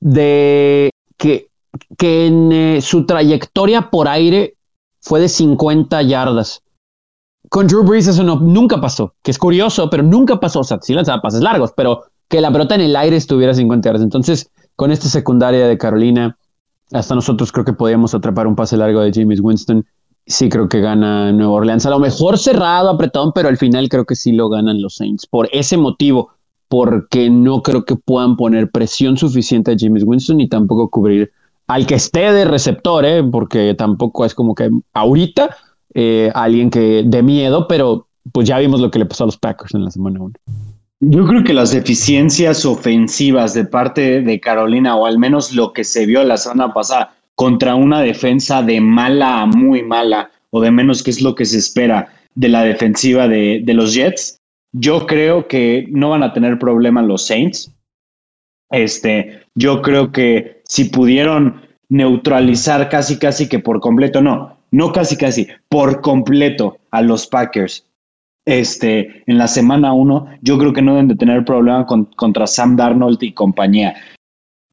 [0.00, 1.48] de que,
[1.96, 4.56] que en eh, su trayectoria por aire
[5.00, 6.62] fue de 50 yardas.
[7.50, 10.60] Con Drew Brees eso no, nunca pasó, que es curioso, pero nunca pasó.
[10.60, 13.54] O sea, sí lanzaba pases largos, pero que la pelota en el aire estuviera a
[13.54, 14.02] 50 yardas.
[14.02, 16.36] Entonces, con esta secundaria de Carolina,
[16.92, 19.84] hasta nosotros creo que podíamos atrapar un pase largo de James Winston
[20.28, 21.86] sí creo que gana Nueva Orleans.
[21.86, 25.26] A lo mejor cerrado, apretado, pero al final creo que sí lo ganan los Saints.
[25.26, 26.30] Por ese motivo,
[26.68, 31.32] porque no creo que puedan poner presión suficiente a James Winston y tampoco cubrir
[31.66, 33.22] al que esté de receptor, ¿eh?
[33.24, 35.56] porque tampoco es como que ahorita
[35.94, 39.38] eh, alguien que de miedo, pero pues ya vimos lo que le pasó a los
[39.38, 40.32] Packers en la semana 1.
[41.00, 45.84] Yo creo que las deficiencias ofensivas de parte de Carolina, o al menos lo que
[45.84, 50.72] se vio la semana pasada, contra una defensa de mala a muy mala, o de
[50.72, 54.40] menos que es lo que se espera de la defensiva de, los Jets,
[54.72, 57.72] yo creo que no van a tener problema los Saints.
[58.70, 65.16] Este, yo creo que si pudieron neutralizar casi casi que por completo, no, no casi
[65.16, 67.84] casi, por completo a los Packers.
[68.46, 72.76] Este, en la semana uno, yo creo que no deben de tener problema contra Sam
[72.76, 73.94] Darnold y compañía.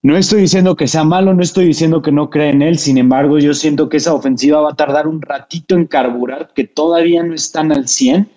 [0.01, 2.99] No estoy diciendo que sea malo, no estoy diciendo que no cree en él, sin
[2.99, 7.23] embargo, yo siento que esa ofensiva va a tardar un ratito en carburar, que todavía
[7.23, 8.29] no están al 100.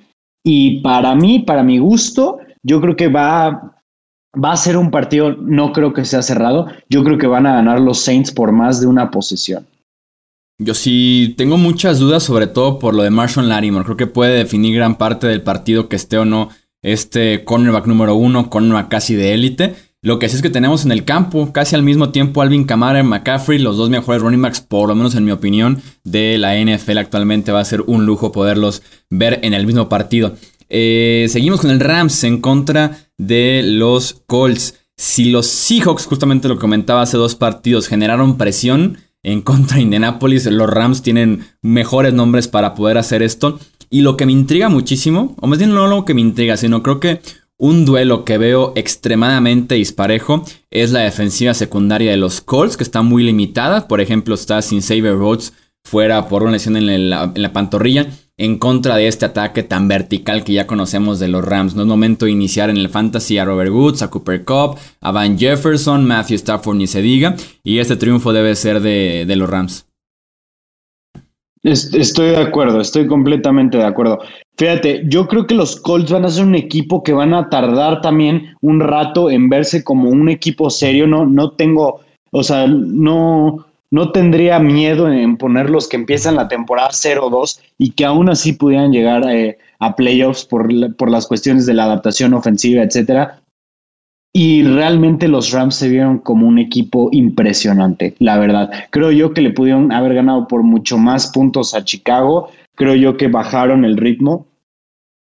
[0.43, 3.75] Y para mí, para mi gusto, yo creo que va,
[4.43, 7.57] va a ser un partido, no creo que sea cerrado, yo creo que van a
[7.57, 9.67] ganar los Saints por más de una posesión.
[10.61, 13.85] Yo sí tengo muchas dudas, sobre todo por lo de Marshall Larimore.
[13.85, 16.49] Creo que puede definir gran parte del partido que esté o no
[16.83, 19.77] este cornerback número uno, cornerback casi de élite.
[20.03, 23.01] Lo que sí es que tenemos en el campo, casi al mismo tiempo, Alvin Kamara
[23.01, 26.57] y McCaffrey, los dos mejores running backs, por lo menos en mi opinión, de la
[26.57, 27.53] NFL actualmente.
[27.53, 30.35] Va a ser un lujo poderlos ver en el mismo partido.
[30.69, 34.75] Eh, seguimos con el Rams en contra de los Colts.
[34.97, 40.47] Si los Seahawks, justamente lo comentaba hace dos partidos, generaron presión en contra de Indianapolis,
[40.47, 43.59] los Rams tienen mejores nombres para poder hacer esto.
[43.91, 46.83] Y lo que me intriga muchísimo, o más bien no lo que me intriga, sino
[46.83, 47.21] creo que
[47.57, 53.03] un duelo que veo extremadamente disparejo es la defensiva secundaria de los Colts, que está
[53.03, 53.89] muy limitada.
[53.89, 55.53] Por ejemplo, está sin Saber Rhodes
[55.83, 58.07] fuera por una lesión en la, pantorrilla.
[58.39, 61.75] En contra de este ataque tan vertical que ya conocemos de los Rams.
[61.75, 65.11] No es momento de iniciar en el fantasy a Robert Woods, a Cooper Cup, a
[65.11, 67.37] Van Jefferson, Matthew Stafford ni se diga.
[67.65, 69.85] Y este triunfo debe ser de, de los Rams.
[71.65, 74.21] Estoy de acuerdo, estoy completamente de acuerdo.
[74.57, 78.01] Fíjate, yo creo que los Colts van a ser un equipo que van a tardar
[78.01, 81.07] también un rato en verse como un equipo serio.
[81.09, 86.91] No, no tengo, o sea, no, no tendría miedo en ponerlos que empiezan la temporada
[86.91, 91.75] 0-2 y que aún así pudieran llegar eh, a playoffs por, por las cuestiones de
[91.75, 93.41] la adaptación ofensiva, etcétera.
[94.35, 98.71] Y realmente los Rams se vieron como un equipo impresionante, la verdad.
[98.91, 102.51] Creo yo que le pudieron haber ganado por mucho más puntos a Chicago.
[102.75, 104.47] Creo yo que bajaron el ritmo.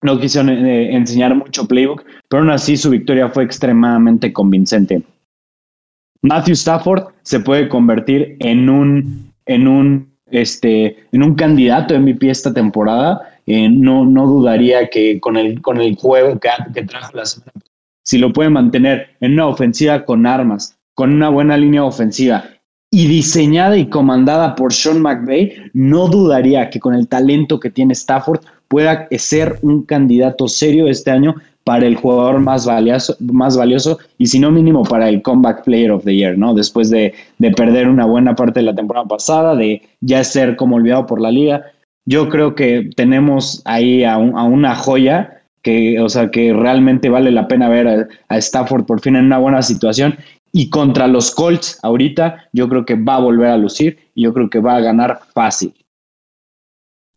[0.02, 5.02] No quisieron eh, enseñar mucho playbook, pero aún así su victoria fue extremadamente convincente.
[6.22, 12.52] Matthew Stafford se puede convertir en un, en un, este, en un candidato MVP esta
[12.52, 13.20] temporada.
[13.46, 17.52] Eh, no, no dudaría que con el, con el juego que, que trajo la semana
[18.06, 22.44] si lo puede mantener en una ofensiva con armas, con una buena línea ofensiva
[22.88, 27.94] y diseñada y comandada por Sean McVay, no dudaría que con el talento que tiene
[27.94, 31.34] Stafford pueda ser un candidato serio este año
[31.66, 35.90] para el jugador más valioso, más valioso y si no mínimo para el Comeback Player
[35.90, 36.54] of the Year, ¿no?
[36.54, 40.76] Después de, de perder una buena parte de la temporada pasada, de ya ser como
[40.76, 41.64] olvidado por la liga,
[42.04, 47.48] yo creo que tenemos ahí a, una joya que, o sea, que realmente vale la
[47.48, 50.14] pena ver a, Stafford por fin en una buena situación.
[50.52, 54.32] Y contra los Colts, ahorita, yo creo que va a volver a lucir y yo
[54.32, 55.74] creo que va a ganar fácil.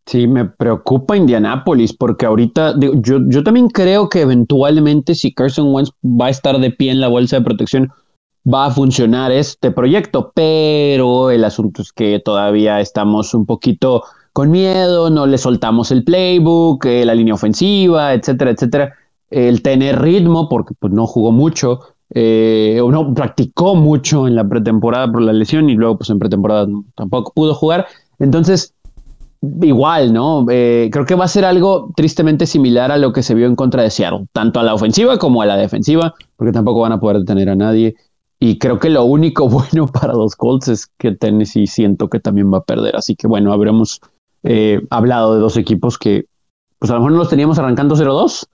[0.09, 5.91] Sí, me preocupa Indianapolis porque ahorita yo, yo también creo que eventualmente si Carson Wentz
[6.03, 7.91] va a estar de pie en la bolsa de protección,
[8.51, 14.01] va a funcionar este proyecto, pero el asunto es que todavía estamos un poquito
[14.33, 18.95] con miedo, no le soltamos el playbook, eh, la línea ofensiva, etcétera, etcétera.
[19.29, 21.81] El tener ritmo, porque pues, no jugó mucho,
[22.15, 26.65] eh, no practicó mucho en la pretemporada por la lesión y luego pues en pretemporada
[26.95, 27.85] tampoco pudo jugar.
[28.17, 28.73] Entonces,
[29.41, 30.45] igual, ¿no?
[30.49, 33.55] Eh, creo que va a ser algo tristemente similar a lo que se vio en
[33.55, 36.99] contra de Seattle, tanto a la ofensiva como a la defensiva, porque tampoco van a
[36.99, 37.95] poder detener a nadie.
[38.39, 42.51] Y creo que lo único bueno para los Colts es que Tennessee siento que también
[42.53, 42.95] va a perder.
[42.95, 44.01] Así que bueno, habremos
[44.43, 46.25] eh, hablado de dos equipos que,
[46.77, 48.45] pues a lo mejor no los teníamos arrancando 0-2,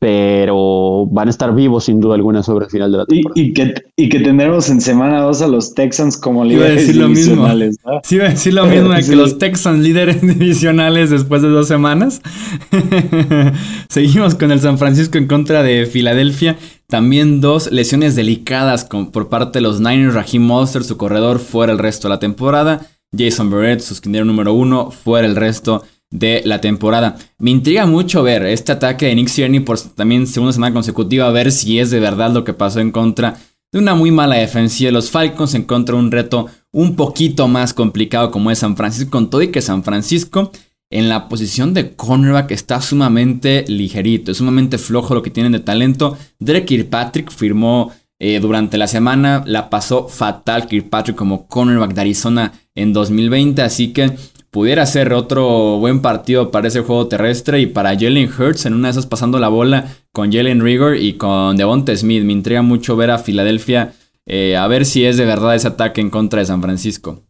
[0.00, 3.40] pero van a estar vivos sin duda alguna sobre el final de la temporada.
[3.40, 7.76] Y, que, y que tendremos en semana 2 a los Texans como líderes divisionales.
[8.04, 12.22] Sí, iba a decir lo mismo, que los Texans líderes divisionales después de dos semanas.
[13.88, 16.56] Seguimos con el San Francisco en contra de Filadelfia.
[16.86, 20.14] También dos lesiones delicadas por parte de los Niners.
[20.14, 22.86] Raheem Monster, su corredor, fuera el resto de la temporada.
[23.16, 27.16] Jason Barrett, su número uno, fuera el resto de la temporada.
[27.38, 31.32] Me intriga mucho ver este ataque de Nick Sirianni por también segunda semana consecutiva, a
[31.32, 33.36] ver si es de verdad lo que pasó en contra
[33.70, 37.48] de una muy mala defensiva de los Falcons en contra de un reto un poquito
[37.48, 40.50] más complicado como es San Francisco, con todo y que San Francisco
[40.90, 45.60] en la posición de cornerback está sumamente ligerito, es sumamente flojo lo que tienen de
[45.60, 46.16] talento.
[46.38, 52.52] Derek Kirkpatrick firmó eh, durante la semana, la pasó fatal Kirkpatrick como cornerback de Arizona
[52.74, 54.16] en 2020, así que
[54.50, 58.88] pudiera ser otro buen partido para ese juego terrestre y para Jalen Hurts en una
[58.88, 62.24] de esas pasando la bola con Jalen Rigor y con Devonta Smith.
[62.24, 63.92] Me intriga mucho ver a Filadelfia
[64.30, 67.24] eh, a ver si es de verdad ese ataque en contra de San Francisco.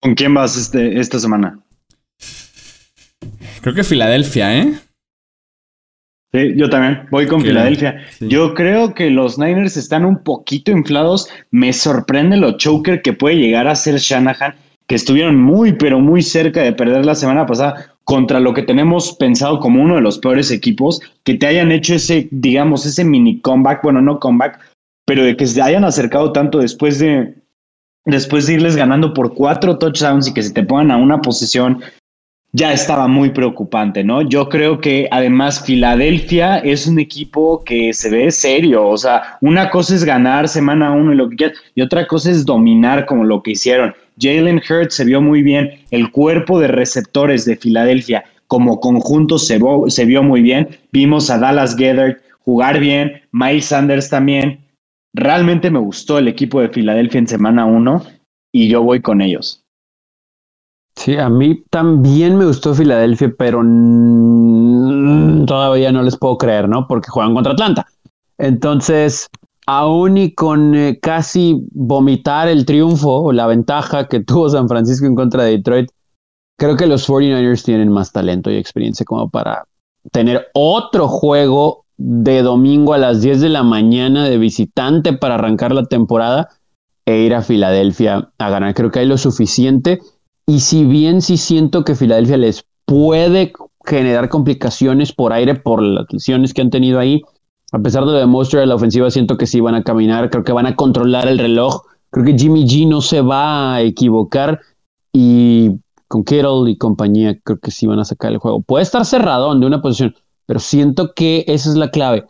[0.00, 1.60] ¿Con quién vas este, esta semana?
[3.60, 4.74] Creo que Filadelfia, ¿eh?
[6.32, 8.02] Sí, yo también voy con Filadelfia.
[8.18, 11.28] Yo creo que los Niners están un poquito inflados.
[11.50, 14.54] Me sorprende lo choker que puede llegar a ser Shanahan,
[14.86, 19.14] que estuvieron muy, pero muy cerca de perder la semana pasada contra lo que tenemos
[19.14, 23.40] pensado como uno de los peores equipos, que te hayan hecho ese, digamos, ese mini
[23.40, 24.60] comeback, bueno, no comeback,
[25.06, 27.34] pero de que se hayan acercado tanto después de,
[28.04, 31.82] después de irles ganando por cuatro touchdowns y que se te pongan a una posición
[32.56, 34.22] ya estaba muy preocupante, ¿no?
[34.22, 39.70] Yo creo que además Filadelfia es un equipo que se ve serio, o sea, una
[39.70, 43.24] cosa es ganar semana uno y lo que quieras, y otra cosa es dominar como
[43.24, 43.92] lo que hicieron.
[44.18, 49.58] Jalen Hurts se vio muy bien, el cuerpo de receptores de Filadelfia como conjunto se,
[49.58, 54.60] vio muy bien, vimos a Dallas Gethert jugar bien, Miles Sanders también.
[55.14, 58.02] Realmente me gustó el equipo de Filadelfia en semana uno
[58.52, 59.64] y yo voy con ellos.
[60.96, 63.58] Sí, a mí también me gustó Filadelfia, pero
[65.46, 66.86] todavía no les puedo creer, ¿no?
[66.86, 67.86] Porque juegan contra Atlanta.
[68.38, 69.28] Entonces,
[69.66, 75.06] aún y con eh, casi vomitar el triunfo o la ventaja que tuvo San Francisco
[75.06, 75.90] en contra de Detroit,
[76.58, 79.64] creo que los 49ers tienen más talento y experiencia como para
[80.12, 85.72] tener otro juego de domingo a las 10 de la mañana de visitante para arrancar
[85.72, 86.48] la temporada
[87.06, 88.74] e ir a Filadelfia a ganar.
[88.74, 90.00] Creo que hay lo suficiente.
[90.46, 93.52] Y si bien sí siento que Filadelfia les puede
[93.84, 97.22] generar complicaciones por aire por las lesiones que han tenido ahí,
[97.74, 100.30] a pesar de lo de Monster de la ofensiva, siento que sí van a caminar,
[100.30, 101.82] creo que van a controlar el reloj.
[102.10, 104.60] Creo que Jimmy G no se va a equivocar
[105.12, 105.70] y
[106.06, 108.62] con Kittle y compañía creo que sí van a sacar el juego.
[108.62, 110.14] Puede estar cerrado de una posición,
[110.46, 112.24] pero siento que esa es la clave.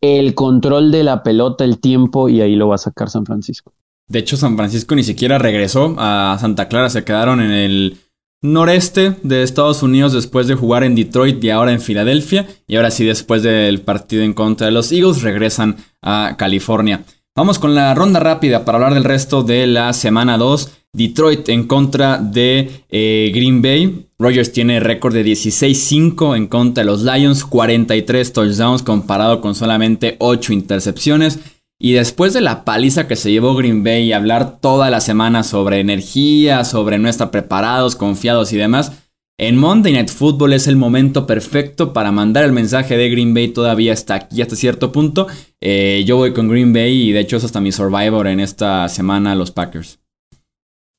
[0.00, 3.72] El control de la pelota, el tiempo, y ahí lo va a sacar San Francisco.
[4.08, 7.98] De hecho, San Francisco ni siquiera regresó a Santa Clara, se quedaron en el
[8.42, 12.46] noreste de Estados Unidos después de jugar en Detroit y ahora en Filadelfia.
[12.66, 17.04] Y ahora sí, después del partido en contra de los Eagles, regresan a California.
[17.34, 20.72] Vamos con la ronda rápida para hablar del resto de la semana 2.
[20.92, 24.06] Detroit en contra de eh, Green Bay.
[24.18, 30.16] Rogers tiene récord de 16-5 en contra de los Lions, 43 touchdowns comparado con solamente
[30.18, 31.38] 8 intercepciones.
[31.80, 35.44] Y después de la paliza que se llevó Green Bay y hablar toda la semana
[35.44, 38.92] sobre energía, sobre no estar preparados, confiados y demás,
[39.40, 43.46] en Monday Night Football es el momento perfecto para mandar el mensaje de Green Bay
[43.46, 45.28] todavía está aquí hasta cierto punto.
[45.60, 48.88] Eh, yo voy con Green Bay y de hecho es hasta mi Survivor en esta
[48.88, 50.00] semana los Packers.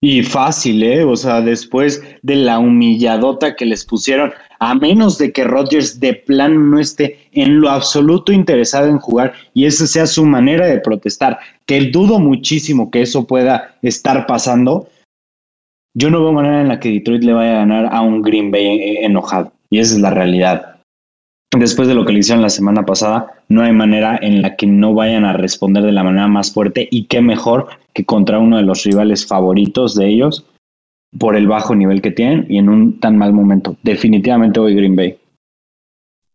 [0.01, 1.03] Y fácil, ¿eh?
[1.03, 6.13] O sea, después de la humilladota que les pusieron, a menos de que Rodgers de
[6.13, 10.79] plan no esté en lo absoluto interesado en jugar y esa sea su manera de
[10.79, 14.87] protestar, que dudo muchísimo que eso pueda estar pasando,
[15.93, 18.51] yo no veo manera en la que Detroit le vaya a ganar a un Green
[18.51, 19.51] Bay enojado.
[19.69, 20.68] Y esa es la realidad.
[21.57, 24.67] Después de lo que le hicieron la semana pasada, no hay manera en la que
[24.67, 28.57] no vayan a responder de la manera más fuerte y qué mejor que contra uno
[28.57, 30.45] de los rivales favoritos de ellos
[31.17, 33.75] por el bajo nivel que tienen y en un tan mal momento.
[33.81, 35.17] Definitivamente voy Green Bay.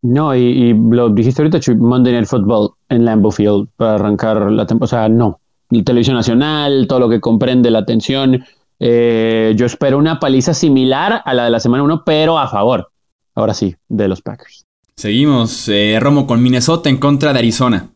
[0.03, 4.85] No, y, lo dijiste ahorita, Monday Night Football en Lambeau Field para arrancar la temporada.
[4.85, 5.41] O sea, no.
[5.85, 8.45] televisión nacional, todo lo que comprende la atención.
[8.81, 12.91] Eh, yo espero una paliza similar a la de la semana 1, pero a favor.
[13.37, 14.67] Ahora sí, de los Packers.
[14.97, 17.91] Seguimos, eh, Romo, con Minnesota en contra de Arizona.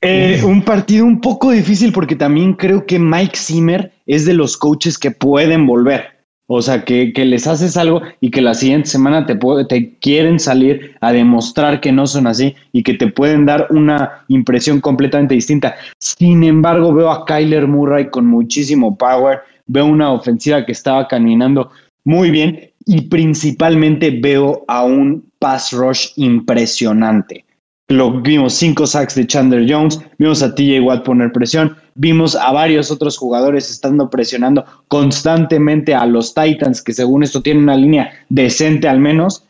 [0.00, 4.58] Eh, un partido un poco difícil porque también creo que Mike Zimmer es de los
[4.58, 6.14] coaches que pueden volver.
[6.46, 10.94] O sea, que, les haces algo y que la siguiente semana te, te quieren salir
[11.00, 15.74] a demostrar que no son así y que te pueden dar una impresión completamente distinta.
[15.98, 21.70] Sin embargo, veo a Kyler Murray con muchísimo power, veo una ofensiva que estaba caminando
[22.04, 27.44] muy bien y principalmente veo a un pass rush impresionante.
[27.88, 32.50] Lo vimos cinco sacks de Chandler Jones, vimos a TJ Watt poner presión, vimos a
[32.50, 38.10] varios otros jugadores estando presionando constantemente a los Titans, que según esto tienen una línea
[38.30, 39.44] decente al menos.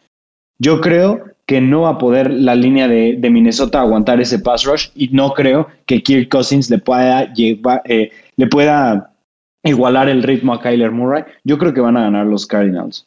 [0.58, 4.88] Yo creo que no va a poder la línea de, Minnesota aguantar ese pass rush
[4.94, 7.32] y no creo que Kirk Cousins le pueda,
[7.84, 9.12] eh, le pueda
[9.62, 11.24] igualar el ritmo a Kyler Murray.
[11.44, 13.06] Yo creo que van a ganar los Cardinals.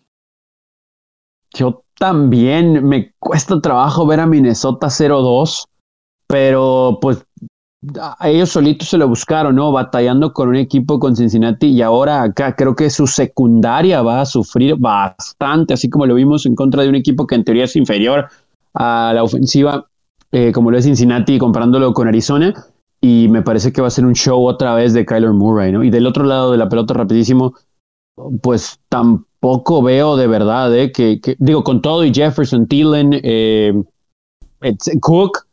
[1.54, 5.66] Yo también me cuesta trabajo ver a Minnesota 0-2,
[6.28, 7.26] pero pues
[8.00, 9.72] a ellos solitos se lo buscaron, ¿no?
[9.72, 14.26] Batallando con un equipo con Cincinnati y ahora acá creo que su secundaria va a
[14.26, 17.76] sufrir bastante, así como lo vimos en contra de un equipo que en teoría es
[17.76, 18.28] inferior
[18.74, 19.88] a la ofensiva,
[20.32, 22.54] eh, como lo es Cincinnati, comparándolo con Arizona.
[23.00, 25.84] Y me parece que va a ser un show otra vez de Kyler Murray, ¿no?
[25.84, 27.54] Y del otro lado de la pelota, rapidísimo,
[28.42, 30.92] pues tampoco veo de verdad, ¿eh?
[30.92, 33.74] Que, digo, con todo y Jefferson, Thielen, eh,
[35.02, 35.46] Cook,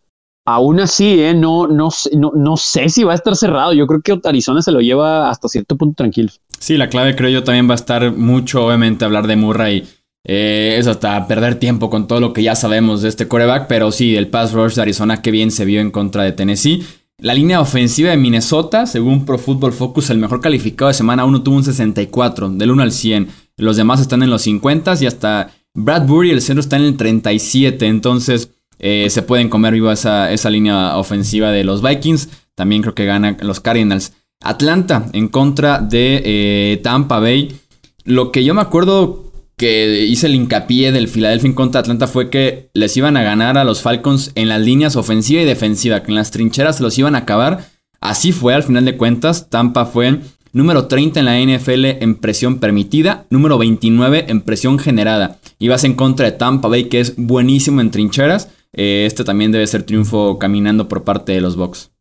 [0.46, 1.34] aún así, ¿eh?
[1.34, 3.72] No, no, no, no sé si va a estar cerrado.
[3.72, 6.30] Yo creo que Arizona se lo lleva hasta cierto punto tranquilo.
[6.58, 9.86] Sí, la clave creo yo también va a estar mucho, obviamente, hablar de Murray.
[10.26, 13.92] Eh, es hasta perder tiempo con todo lo que ya sabemos de este coreback, pero
[13.92, 16.82] sí, el pass rush de Arizona, qué bien se vio en contra de Tennessee.
[17.24, 21.42] La línea ofensiva de Minnesota, según Pro Football Focus, el mejor calificado de semana 1
[21.42, 23.28] tuvo un 64, del 1 al 100.
[23.56, 27.86] Los demás están en los 50 y hasta Bradbury, el centro, está en el 37.
[27.86, 32.28] Entonces eh, se pueden comer vivo esa, esa línea ofensiva de los Vikings.
[32.54, 34.12] También creo que ganan los Cardinals.
[34.42, 37.58] Atlanta en contra de eh, Tampa Bay.
[38.04, 42.70] Lo que yo me acuerdo que hice el hincapié del Philadelphia contra Atlanta fue que
[42.74, 46.16] les iban a ganar a los Falcons en las líneas ofensiva y defensiva, que en
[46.16, 47.66] las trincheras se los iban a acabar.
[48.00, 49.48] Así fue al final de cuentas.
[49.48, 50.18] Tampa fue
[50.52, 55.38] número 30 en la NFL en presión permitida, número 29 en presión generada.
[55.58, 58.50] Y vas en contra de Tampa Bay, que es buenísimo en trincheras.
[58.72, 61.92] Eh, este también debe ser triunfo caminando por parte de los Bucks.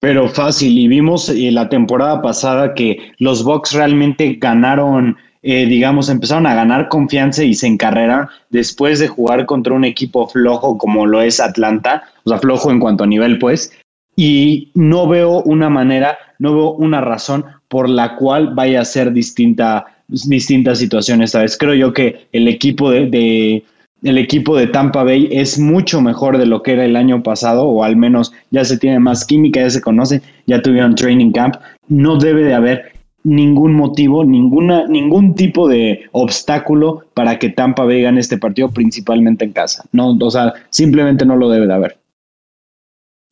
[0.00, 0.78] pero fácil.
[0.78, 5.16] Y vimos eh, la temporada pasada que los Bucks realmente ganaron,
[5.46, 10.26] eh, digamos, empezaron a ganar confianza y se encarreran después de jugar contra un equipo
[10.26, 13.70] flojo como lo es Atlanta, o sea, flojo en cuanto a nivel, pues.
[14.16, 19.12] Y no veo una manera, no veo una razón por la cual vaya a ser
[19.12, 21.58] distinta, distinta situación esta vez.
[21.58, 23.62] Creo yo que el equipo de
[24.02, 27.64] el equipo de Tampa Bay es mucho mejor de lo que era el año pasado,
[27.64, 31.56] o al menos ya se tiene más química, ya se conoce, ya tuvieron training camp.
[31.88, 32.93] No debe de haber
[33.24, 39.44] ningún motivo, ninguna, ningún tipo de obstáculo para que Tampa Bay gane este partido, principalmente
[39.44, 39.84] en casa.
[39.92, 41.98] No, o sea, simplemente no lo debe de haber.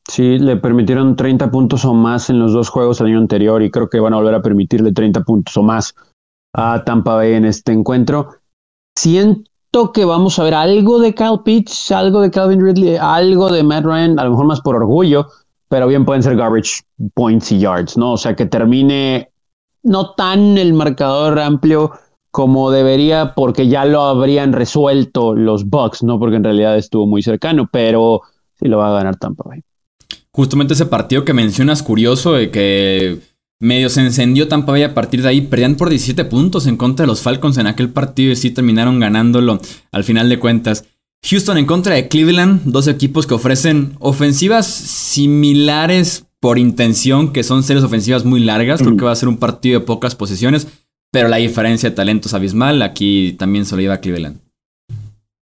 [0.09, 3.71] Sí, le permitieron 30 puntos o más en los dos juegos el año anterior y
[3.71, 5.95] creo que van a volver a permitirle 30 puntos o más
[6.53, 8.29] a Tampa Bay en este encuentro.
[8.97, 13.63] Siento que vamos a ver algo de Kyle Pitts, algo de Calvin Ridley, algo de
[13.63, 15.27] Matt Ryan, a lo mejor más por orgullo,
[15.69, 16.81] pero bien pueden ser garbage
[17.13, 18.11] points y yards, ¿no?
[18.11, 19.31] O sea, que termine
[19.83, 21.91] no tan el marcador amplio
[22.31, 26.17] como debería, porque ya lo habrían resuelto los Bucks, ¿no?
[26.17, 28.21] Porque en realidad estuvo muy cercano, pero
[28.59, 29.61] sí lo va a ganar Tampa Bay.
[30.31, 33.19] Justamente ese partido que mencionas, curioso, de que
[33.59, 35.41] medio se encendió Tampa Bay a partir de ahí.
[35.41, 38.99] Perdían por 17 puntos en contra de los Falcons en aquel partido y sí terminaron
[38.99, 39.59] ganándolo
[39.91, 40.85] al final de cuentas.
[41.29, 47.63] Houston en contra de Cleveland, dos equipos que ofrecen ofensivas similares por intención, que son
[47.63, 48.81] series ofensivas muy largas.
[48.81, 50.67] Creo que va a ser un partido de pocas posiciones,
[51.09, 52.81] pero la diferencia de talento es abismal.
[52.81, 54.41] Aquí también se lo lleva Cleveland.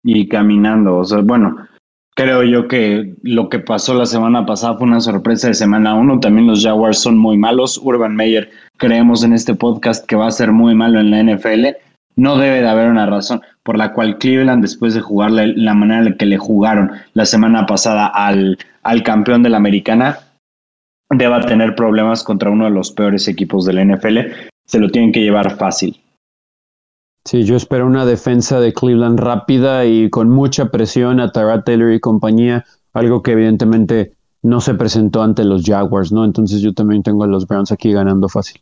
[0.04, 1.56] Y caminando, o sea, bueno,
[2.16, 6.20] Creo yo que lo que pasó la semana pasada fue una sorpresa de semana uno.
[6.20, 7.80] También los Jaguars son muy malos.
[7.82, 11.68] Urban Meyer, creemos en este podcast que va a ser muy malo en la NFL.
[12.16, 16.00] No debe de haber una razón por la cual Cleveland, después de jugar la, manera
[16.00, 20.18] en la que le jugaron la semana pasada al, al campeón de la americana,
[21.10, 24.18] deba tener problemas contra uno de los peores equipos de la NFL.
[24.66, 26.00] Se lo tienen que llevar fácil.
[27.24, 31.92] Sí, yo espero una defensa de Cleveland rápida y con mucha presión a Tara Taylor
[31.92, 36.24] y compañía, algo que evidentemente no se presentó ante los Jaguars, ¿no?
[36.24, 38.60] Entonces yo también tengo a los Browns aquí ganando fácil.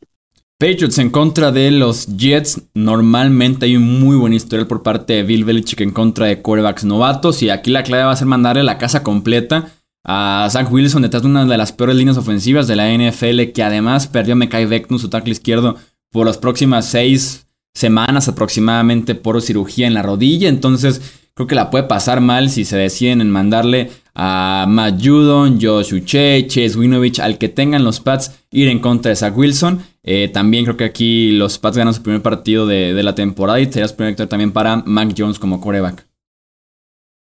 [0.59, 2.63] Patriots en contra de los Jets.
[2.75, 6.85] Normalmente hay un muy buen historial por parte de Bill Belichick en contra de quarterbacks
[6.85, 7.45] novatos.
[7.45, 9.69] Y aquí la clave va a ser mandarle la casa completa
[10.05, 13.53] a Zach Wilson detrás de una de las peores líneas ofensivas de la NFL.
[13.55, 15.77] Que además perdió a Mekai Beckton, su tackle izquierdo,
[16.11, 20.49] por las próximas seis semanas aproximadamente por cirugía en la rodilla.
[20.49, 21.01] Entonces
[21.35, 23.91] creo que la puede pasar mal si se deciden en mandarle
[24.21, 29.11] a Matt Judon, Josh Uche, Chase Winovich, al que tengan los Pats ir en contra
[29.11, 29.81] de Zach Wilson.
[30.03, 33.67] Eh, también creo que aquí los Pats ganan su primer partido de, la temporada y
[33.67, 36.08] sería su primer también para Mac Jones como coreback.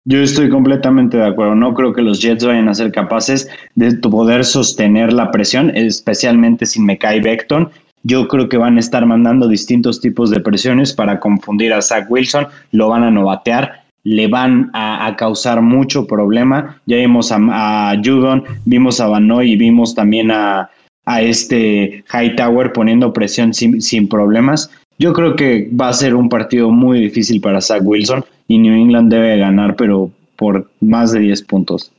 [0.06, 1.56] Yo estoy completamente de acuerdo.
[1.56, 6.66] No creo que los Jets vayan a ser capaces de poder sostener la presión, especialmente
[6.66, 7.70] sin Mekai Beckton
[8.06, 12.06] yo creo que van a estar mandando distintos tipos de presiones para confundir a Zach
[12.08, 16.80] Wilson, lo van a novatear, le van a, causar mucho problema.
[16.86, 20.70] Ya vimos a, Judon, vimos a Banoy y vimos también a,
[21.06, 24.70] a este Hightower poniendo presión sin, sin problemas.
[25.00, 28.74] Yo creo que va a ser un partido muy difícil para Zach Wilson y New
[28.74, 31.92] England debe ganar, pero por más de 10 puntos.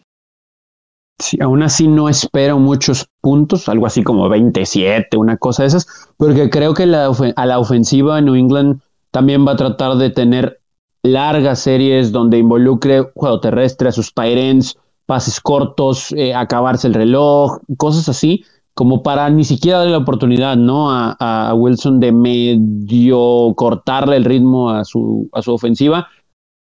[1.19, 5.87] Sí, aún así no espero muchos puntos, algo así como 27, una cosa de esas,
[6.19, 8.81] porque creo que a la ofensiva New England
[9.11, 10.61] también va a tratar de tener
[11.03, 14.65] largas series donde involucre juego terrestre, a sus tight
[15.07, 18.45] pases cortos, eh, acabarse el reloj, cosas así,
[18.75, 20.91] como para ni siquiera darle la oportunidad ¿no?
[20.91, 26.09] A, a, Wilson de medio cortarle el ritmo a su, a su ofensiva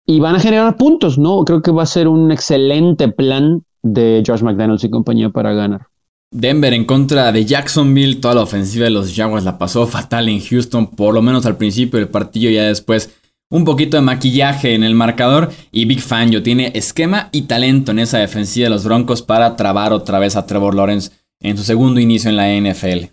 [0.05, 1.43] y van a generar puntos, ¿no?
[1.45, 5.87] Creo que va a ser un excelente plan de Josh McDaniels y compañía para ganar.
[6.31, 10.39] Denver en contra de Jacksonville, toda la ofensiva de los Jaguars la pasó fatal en
[10.39, 13.15] Houston, por lo menos al principio del partido, ya después
[13.51, 17.99] un poquito de maquillaje en el marcador y Big Fangio tiene esquema y talento en
[17.99, 21.99] esa defensiva de los Broncos para trabar otra vez a Trevor Lawrence en su segundo
[21.99, 23.11] inicio en la NFL.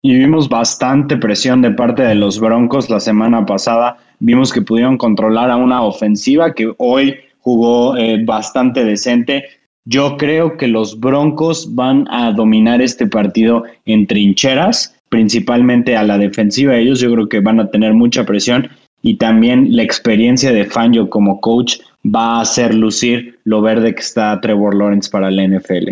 [0.00, 3.98] Y vimos bastante presión de parte de los Broncos la semana pasada.
[4.20, 9.44] Vimos que pudieron controlar a una ofensiva que hoy jugó eh, bastante decente.
[9.84, 16.18] Yo creo que los Broncos van a dominar este partido en trincheras, principalmente a la
[16.18, 16.76] defensiva.
[16.76, 18.68] Ellos yo creo que van a tener mucha presión
[19.02, 24.00] y también la experiencia de Fangio como coach va a hacer lucir lo verde que
[24.00, 25.90] está Trevor Lawrence para la NFL.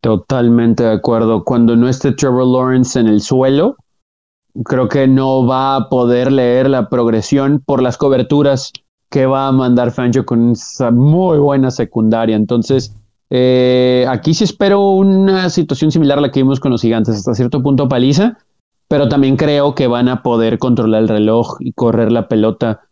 [0.00, 1.44] Totalmente de acuerdo.
[1.44, 3.76] Cuando no esté Trevor Lawrence en el suelo,
[4.64, 8.72] creo que no va a poder leer la progresión por las coberturas
[9.10, 12.36] que va a mandar Fangio con esa muy buena secundaria.
[12.36, 12.94] Entonces,
[13.30, 17.34] Eh, aquí sí espero una situación similar a la que vimos con los gigantes, hasta
[17.34, 18.38] cierto punto paliza,
[18.88, 22.82] pero también creo que van a poder controlar el reloj y correr la pelota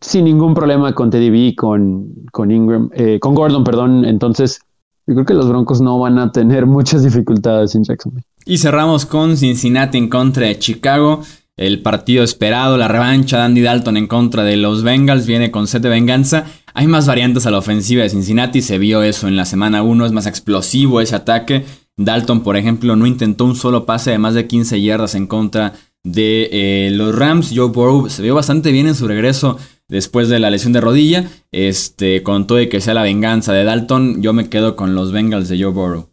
[0.00, 4.04] sin ningún problema con Teddy B, con, con Ingram, eh, con Gordon, perdón.
[4.04, 4.60] Entonces,
[5.06, 8.24] yo creo que los Broncos no van a tener muchas dificultades en Jacksonville.
[8.44, 11.22] Y cerramos con Cincinnati en contra de Chicago.
[11.56, 15.66] El partido esperado, la revancha de Andy Dalton en contra de los Bengals viene con
[15.66, 16.46] set de venganza.
[16.74, 20.06] Hay más variantes a la ofensiva de Cincinnati, se vio eso en la semana 1,
[20.06, 21.64] es más explosivo ese ataque.
[21.96, 25.74] Dalton, por ejemplo, no intentó un solo pase de más de 15 yardas en contra
[26.02, 27.52] de eh, los Rams.
[27.54, 31.30] Joe Burrow se vio bastante bien en su regreso después de la lesión de rodilla.
[31.52, 35.48] Este, con todo que sea la venganza de Dalton, yo me quedo con los Bengals
[35.48, 36.11] de Joe Burrow.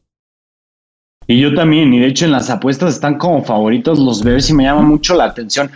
[1.29, 4.55] Y yo también, y de hecho en las apuestas están como favoritos los Bears y
[4.55, 5.69] me llama mucho la atención,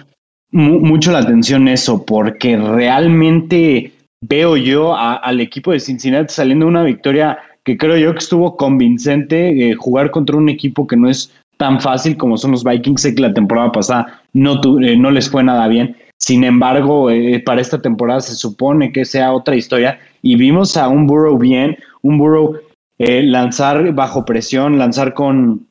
[0.51, 3.93] mucho la atención eso, porque realmente
[4.27, 9.75] veo yo al equipo de Cincinnati saliendo una victoria que creo yo que estuvo convincente,
[9.75, 13.21] jugar contra un equipo que no es tan fácil como son los Vikings, sé que
[13.21, 17.79] la temporada pasada no, eh, no les fue nada bien, sin embargo, eh, para esta
[17.79, 22.57] temporada se supone que sea otra historia y vimos a un Burrow bien, un Burrow
[22.97, 25.67] lanzar bajo presión, lanzar con,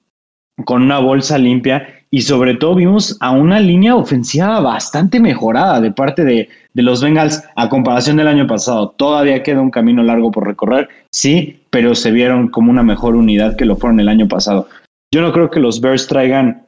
[0.65, 5.93] con una bolsa limpia y sobre todo vimos a una línea ofensiva bastante mejorada de
[5.93, 8.91] parte de, de, los Bengals a comparación del año pasado.
[8.91, 13.57] Todavía queda un camino largo por recorrer, sí, pero se vieron como una mejor unidad
[13.57, 14.69] que lo fueron el año pasado.
[15.11, 16.67] Yo no creo que los Bears traigan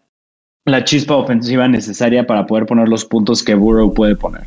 [0.65, 4.47] la chispa ofensiva necesaria para poder poner los puntos que Burrow puede poner.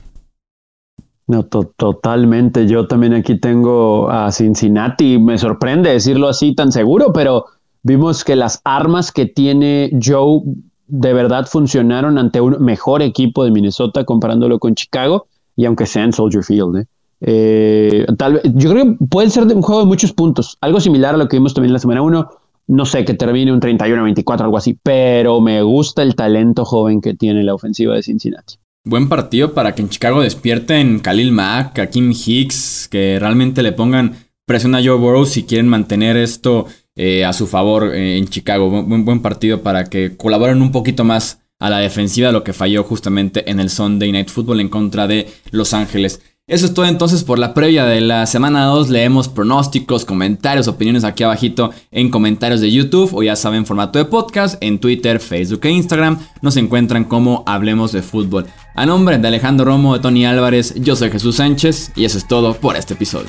[1.28, 2.67] No, totalmente.
[2.67, 5.19] Yo también aquí tengo a Cincinnati.
[5.19, 7.45] Me sorprende decirlo así tan seguro, pero
[7.84, 10.41] vimos que las armas que tiene Joe
[10.88, 16.05] de verdad funcionaron ante un mejor equipo de Minnesota comparándolo con Chicago y aunque sea
[16.05, 16.78] en Soldier Field.
[16.78, 16.86] ¿eh?
[17.19, 21.17] Eh, tal yo creo que puede ser un juego de muchos puntos, algo similar a
[21.17, 22.30] lo que vimos también la semana 1.
[22.69, 27.13] No sé, que termine un 31-24, algo así, pero me gusta el talento joven que
[27.13, 28.55] tiene la ofensiva de Cincinnati.
[28.88, 33.73] Buen partido para que en Chicago despierten Khalil Mack, a Kim Hicks, que realmente le
[33.73, 34.15] pongan
[34.45, 38.69] presión a Joe Burrow si quieren mantener esto eh, a su favor eh, en Chicago.
[38.69, 42.81] Buen, buen partido para que colaboren un poquito más a la defensiva, lo que falló
[42.85, 46.21] justamente en el Sunday Night Football en contra de Los Ángeles.
[46.50, 48.88] Eso es todo entonces por la previa de la semana 2.
[48.88, 54.06] Leemos pronósticos, comentarios, opiniones aquí abajito en comentarios de YouTube o ya saben formato de
[54.06, 56.18] podcast en Twitter, Facebook e Instagram.
[56.41, 58.45] Nos encuentran como Hablemos de Fútbol.
[58.76, 62.26] A nombre de Alejandro Romo, de Tony Álvarez, yo soy Jesús Sánchez y eso es
[62.26, 63.28] todo por este episodio.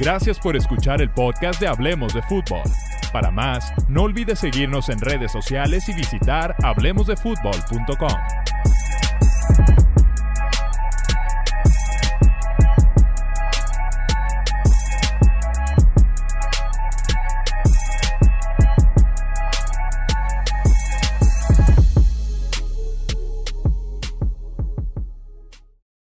[0.00, 2.62] Gracias por escuchar el podcast de Hablemos de Fútbol.
[3.12, 8.10] Para más, no olvides seguirnos en redes sociales y visitar hablemosdefutbol.com.